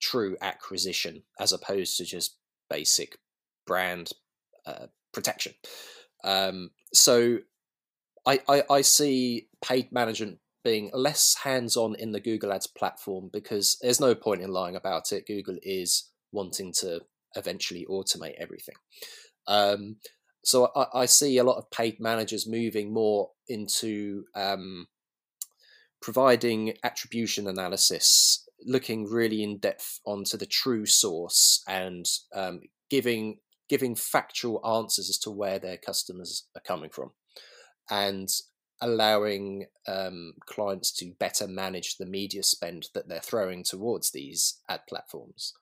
true 0.00 0.36
acquisition 0.40 1.24
as 1.40 1.52
opposed 1.52 1.96
to 1.96 2.04
just 2.04 2.36
basic 2.70 3.18
brand 3.66 4.10
uh, 4.66 4.86
protection. 5.12 5.54
Um, 6.22 6.70
so 6.92 7.38
I, 8.26 8.40
I, 8.48 8.62
I 8.70 8.80
see 8.82 9.48
paid 9.62 9.90
management 9.90 10.38
being 10.68 10.90
less 10.92 11.34
hands-on 11.44 11.94
in 11.94 12.12
the 12.12 12.20
Google 12.20 12.52
Ads 12.52 12.66
platform 12.66 13.30
because 13.32 13.78
there's 13.80 14.00
no 14.00 14.14
point 14.14 14.42
in 14.42 14.50
lying 14.50 14.76
about 14.76 15.12
it. 15.12 15.26
Google 15.26 15.56
is 15.62 16.10
wanting 16.30 16.74
to 16.80 17.00
eventually 17.36 17.86
automate 17.88 18.34
everything. 18.36 18.74
Um, 19.46 19.96
so 20.44 20.70
I, 20.76 20.86
I, 20.92 21.06
see 21.06 21.38
a 21.38 21.44
lot 21.44 21.56
of 21.56 21.70
paid 21.70 22.00
managers 22.00 22.46
moving 22.46 22.92
more 22.92 23.30
into 23.48 24.24
um, 24.34 24.88
providing 26.02 26.74
attribution 26.84 27.48
analysis, 27.48 28.46
looking 28.66 29.06
really 29.06 29.42
in 29.42 29.56
depth 29.56 30.00
onto 30.04 30.36
the 30.36 30.44
true 30.44 30.84
source, 30.84 31.62
and 31.66 32.04
um, 32.34 32.60
giving 32.90 33.38
giving 33.70 33.94
factual 33.94 34.60
answers 34.66 35.08
as 35.08 35.18
to 35.20 35.30
where 35.30 35.58
their 35.58 35.78
customers 35.78 36.46
are 36.54 36.62
coming 36.66 36.90
from 36.90 37.12
and 37.90 38.28
allowing 38.80 39.66
um, 39.86 40.34
clients 40.46 40.92
to 40.92 41.12
better 41.18 41.48
manage 41.48 41.96
the 41.96 42.06
media 42.06 42.42
spend 42.42 42.88
that 42.94 43.08
they're 43.08 43.20
throwing 43.20 43.64
towards 43.64 44.10
these 44.10 44.60
ad 44.68 44.80
platforms 44.88 45.52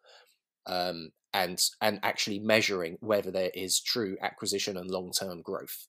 um, 0.67 1.11
and 1.33 1.61
and 1.81 2.01
actually 2.03 2.39
measuring 2.39 2.97
whether 3.01 3.31
there 3.31 3.51
is 3.55 3.81
true 3.81 4.17
acquisition 4.23 4.77
and 4.77 4.91
long-term 4.91 5.43
growth. 5.43 5.87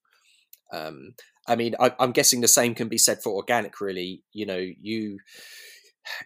Um, 0.74 1.14
i 1.48 1.56
mean 1.56 1.76
I, 1.80 1.94
i'm 1.98 2.12
guessing 2.12 2.42
the 2.42 2.48
same 2.50 2.76
can 2.76 2.90
be 2.90 2.98
said 2.98 3.24
for 3.24 3.34
organic 3.34 3.80
really. 3.80 4.24
You 4.34 4.46
know 4.46 4.66
you 4.80 5.20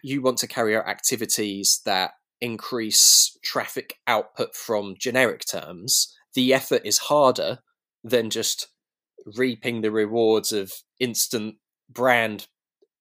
you 0.02 0.22
want 0.22 0.38
to 0.38 0.46
carry 0.46 0.76
out 0.76 0.88
activities 0.88 1.80
that 1.84 2.12
increase 2.40 3.36
traffic 3.42 3.98
output 4.06 4.54
from 4.54 4.96
generic 4.98 5.44
terms. 5.46 6.12
The 6.34 6.52
effort 6.52 6.82
is 6.84 6.98
harder 6.98 7.58
than 8.02 8.30
just 8.30 8.68
reaping 9.36 9.80
the 9.80 9.92
rewards 9.92 10.50
of 10.50 10.72
instant 11.02 11.56
brand 11.90 12.46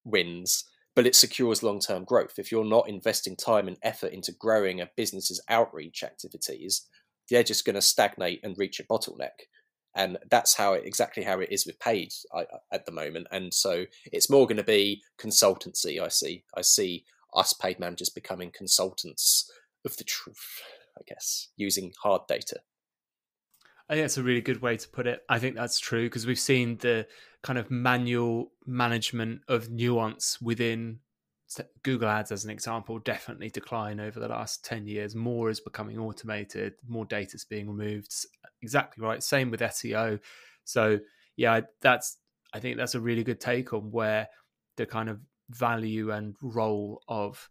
wins, 0.03 0.65
but 0.95 1.05
it 1.05 1.15
secures 1.15 1.63
long 1.63 1.79
term 1.79 2.03
growth. 2.03 2.33
If 2.37 2.51
you're 2.51 2.65
not 2.65 2.89
investing 2.89 3.37
time 3.37 3.67
and 3.67 3.77
effort 3.83 4.11
into 4.11 4.33
growing 4.33 4.81
a 4.81 4.89
business's 4.97 5.41
outreach 5.47 6.03
activities, 6.03 6.87
they're 7.29 7.43
just 7.43 7.63
going 7.63 7.75
to 7.75 7.81
stagnate 7.81 8.41
and 8.43 8.57
reach 8.57 8.79
a 8.79 8.83
bottleneck. 8.83 9.47
And 9.95 10.17
that's 10.29 10.55
how 10.55 10.73
it, 10.73 10.85
exactly 10.85 11.23
how 11.23 11.39
it 11.39 11.51
is 11.51 11.65
with 11.65 11.79
paid 11.79 12.13
at 12.71 12.85
the 12.85 12.91
moment. 12.91 13.27
And 13.31 13.53
so 13.53 13.85
it's 14.05 14.29
more 14.29 14.47
going 14.47 14.57
to 14.57 14.63
be 14.63 15.01
consultancy. 15.19 16.01
I 16.01 16.07
see. 16.07 16.43
I 16.55 16.61
see 16.61 17.05
us 17.33 17.53
paid 17.53 17.79
managers 17.79 18.09
becoming 18.09 18.51
consultants 18.51 19.49
of 19.85 19.95
the 19.97 20.03
truth. 20.03 20.61
I 20.97 21.01
guess 21.07 21.49
using 21.55 21.93
hard 22.01 22.21
data. 22.27 22.57
I 23.89 23.95
think 23.95 24.03
that's 24.05 24.17
a 24.17 24.23
really 24.23 24.41
good 24.41 24.61
way 24.61 24.77
to 24.77 24.87
put 24.87 25.07
it. 25.07 25.21
I 25.27 25.39
think 25.39 25.55
that's 25.55 25.79
true 25.79 26.05
because 26.05 26.25
we've 26.25 26.39
seen 26.39 26.77
the 26.77 27.05
kind 27.43 27.57
of 27.57 27.71
manual 27.71 28.51
management 28.65 29.41
of 29.47 29.69
nuance 29.69 30.39
within 30.41 30.99
Google 31.83 32.07
Ads, 32.07 32.31
as 32.31 32.45
an 32.45 32.51
example, 32.51 32.99
definitely 32.99 33.49
decline 33.49 33.99
over 33.99 34.19
the 34.19 34.27
last 34.27 34.63
10 34.63 34.87
years. 34.87 35.15
More 35.15 35.49
is 35.49 35.59
becoming 35.59 35.97
automated, 35.97 36.73
more 36.87 37.05
data 37.05 37.35
is 37.35 37.45
being 37.45 37.67
removed. 37.67 38.13
Exactly 38.61 39.03
right. 39.03 39.21
Same 39.21 39.51
with 39.51 39.59
SEO. 39.59 40.19
So, 40.63 40.99
yeah, 41.35 41.61
that's, 41.81 42.17
I 42.53 42.59
think 42.59 42.77
that's 42.77 42.95
a 42.95 42.99
really 42.99 43.23
good 43.23 43.41
take 43.41 43.73
on 43.73 43.91
where 43.91 44.27
the 44.77 44.85
kind 44.85 45.09
of 45.09 45.19
value 45.49 46.11
and 46.11 46.35
role 46.41 47.01
of, 47.07 47.49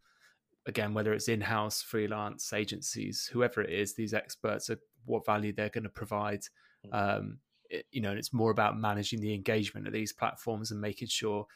again, 0.66 0.94
whether 0.94 1.12
it's 1.12 1.28
in 1.28 1.40
house, 1.40 1.82
freelance, 1.82 2.52
agencies, 2.52 3.28
whoever 3.32 3.60
it 3.60 3.70
is, 3.70 3.94
these 3.94 4.14
experts 4.14 4.70
are 4.70 4.78
what 5.04 5.26
value 5.26 5.52
they're 5.52 5.68
going 5.68 5.84
to 5.84 5.90
provide. 5.90 6.42
Mm. 6.86 7.18
Um, 7.18 7.38
it, 7.70 7.86
you 7.90 8.00
know, 8.00 8.10
and 8.10 8.18
it's 8.18 8.32
more 8.32 8.50
about 8.50 8.78
managing 8.78 9.20
the 9.20 9.34
engagement 9.34 9.86
of 9.86 9.92
these 9.92 10.12
platforms 10.12 10.70
and 10.70 10.80
making 10.80 11.08
sure 11.08 11.46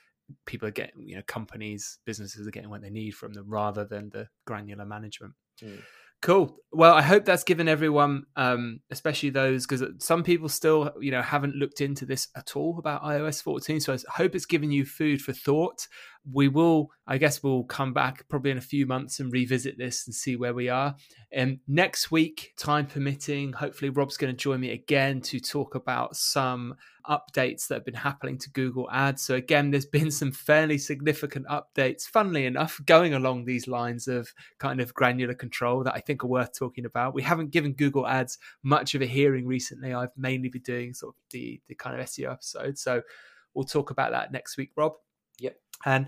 people 0.47 0.67
are 0.69 0.73
getting, 0.73 1.07
you 1.07 1.17
know, 1.17 1.23
companies, 1.27 1.99
businesses 2.07 2.47
are 2.47 2.51
getting 2.51 2.71
what 2.71 2.83
they 2.83 2.91
need 2.91 3.13
from 3.13 3.33
them 3.35 3.45
rather 3.49 3.85
than 3.85 4.11
the 4.11 4.29
granular 4.47 4.87
management. 4.87 5.35
Mm. 5.63 5.81
Cool. 6.23 6.57
Well, 6.73 6.95
I 6.95 7.03
hope 7.03 7.27
that's 7.27 7.45
given 7.45 7.69
everyone, 7.69 8.25
um, 8.37 8.81
especially 8.91 9.29
those, 9.29 9.67
because 9.67 9.85
some 9.99 10.23
people 10.23 10.49
still, 10.49 10.91
you 10.99 11.11
know, 11.11 11.21
haven't 11.21 11.55
looked 11.55 11.83
into 11.83 12.07
this 12.07 12.29
at 12.35 12.57
all 12.57 12.79
about 12.79 13.03
iOS 13.03 13.43
14. 13.43 13.81
So 13.81 13.93
I 13.93 13.99
hope 14.11 14.35
it's 14.35 14.47
given 14.47 14.71
you 14.71 14.87
food 14.87 15.21
for 15.21 15.35
thought. 15.35 15.87
We 16.31 16.49
will, 16.49 16.91
I 17.07 17.19
guess, 17.19 17.43
we'll 17.43 17.65
come 17.65 17.93
back 17.93 18.27
probably 18.29 18.51
in 18.51 18.59
a 18.59 18.63
few 18.63 18.87
months 18.87 19.21
and 19.21 19.33
revisit 19.33 19.77
this 19.77 20.07
and 20.07 20.15
see 20.15 20.37
where 20.37 20.55
we 20.55 20.69
are. 20.69 20.97
And 21.33 21.53
um, 21.53 21.61
next 21.69 22.11
week, 22.11 22.55
time 22.57 22.87
permitting, 22.87 23.53
hopefully 23.53 23.91
Rob's 23.91 24.17
going 24.17 24.35
to 24.35 24.37
join 24.37 24.61
me 24.61 24.71
again 24.71 25.21
to 25.23 25.41
talk 25.41 25.75
about 25.75 26.17
some 26.17 26.77
updates 27.09 27.69
that 27.69 27.75
have 27.75 27.85
been 27.85 27.95
happening 27.95 28.39
to 28.39 28.51
Google 28.51 28.89
Ads. 28.91 29.23
So 29.23 29.35
again, 29.35 29.71
there's 29.71 29.87
been 29.87 30.11
some 30.11 30.33
fairly 30.33 30.79
significant 30.79 31.47
updates, 31.49 32.05
funnily 32.05 32.47
enough, 32.47 32.81
going 32.87 33.13
along 33.13 33.45
these 33.45 33.69
lines 33.69 34.09
of 34.09 34.33
kind 34.59 34.81
of 34.81 34.95
granular 34.95 35.35
control 35.35 35.85
that 35.85 35.95
I 35.95 36.01
think 36.01 36.25
are 36.25 36.29
worth 36.29 36.57
talking 36.57 36.87
about. 36.87 37.15
We 37.15 37.23
haven't 37.23 37.51
given 37.51 37.75
Google 37.75 38.07
Ads 38.07 38.39
much 38.63 38.95
of 38.95 39.03
a 39.03 39.07
hearing 39.07 39.47
recently. 39.47 39.93
I've 39.93 40.17
mainly 40.17 40.49
been 40.49 40.63
doing 40.63 40.95
sort 40.95 41.15
of 41.15 41.21
the 41.31 41.61
the 41.69 41.75
kind 41.75 42.01
of 42.01 42.07
SEO 42.07 42.33
episode. 42.33 42.79
So 42.79 43.03
we'll 43.55 43.65
talk 43.65 43.91
about 43.91 44.13
that 44.13 44.33
next 44.33 44.57
week, 44.57 44.71
Rob. 44.77 44.95
Yep. 45.41 45.57
And 45.87 46.07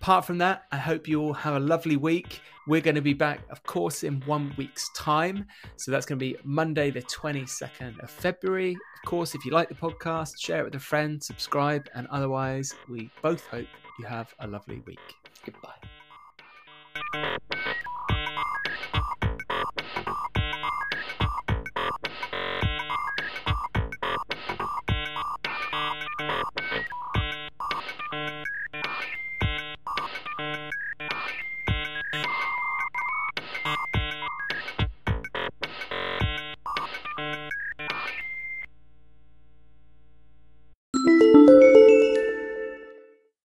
apart 0.00 0.24
from 0.24 0.38
that, 0.38 0.64
I 0.72 0.76
hope 0.76 1.08
you 1.08 1.20
all 1.20 1.34
have 1.34 1.54
a 1.54 1.60
lovely 1.60 1.96
week. 1.96 2.40
We're 2.66 2.80
going 2.80 2.94
to 2.94 3.02
be 3.02 3.14
back, 3.14 3.40
of 3.50 3.62
course, 3.64 4.04
in 4.04 4.20
one 4.22 4.54
week's 4.56 4.88
time. 4.96 5.46
So 5.76 5.90
that's 5.90 6.06
going 6.06 6.18
to 6.18 6.24
be 6.24 6.36
Monday, 6.44 6.90
the 6.90 7.02
22nd 7.02 8.02
of 8.02 8.10
February. 8.10 8.76
Of 9.02 9.08
course, 9.08 9.34
if 9.34 9.44
you 9.44 9.52
like 9.52 9.68
the 9.68 9.74
podcast, 9.74 10.38
share 10.38 10.60
it 10.60 10.64
with 10.64 10.74
a 10.74 10.80
friend, 10.80 11.22
subscribe, 11.22 11.88
and 11.94 12.06
otherwise, 12.08 12.74
we 12.88 13.10
both 13.22 13.46
hope 13.46 13.66
you 13.98 14.06
have 14.06 14.32
a 14.40 14.46
lovely 14.46 14.82
week. 14.86 14.98
Goodbye. 15.44 15.70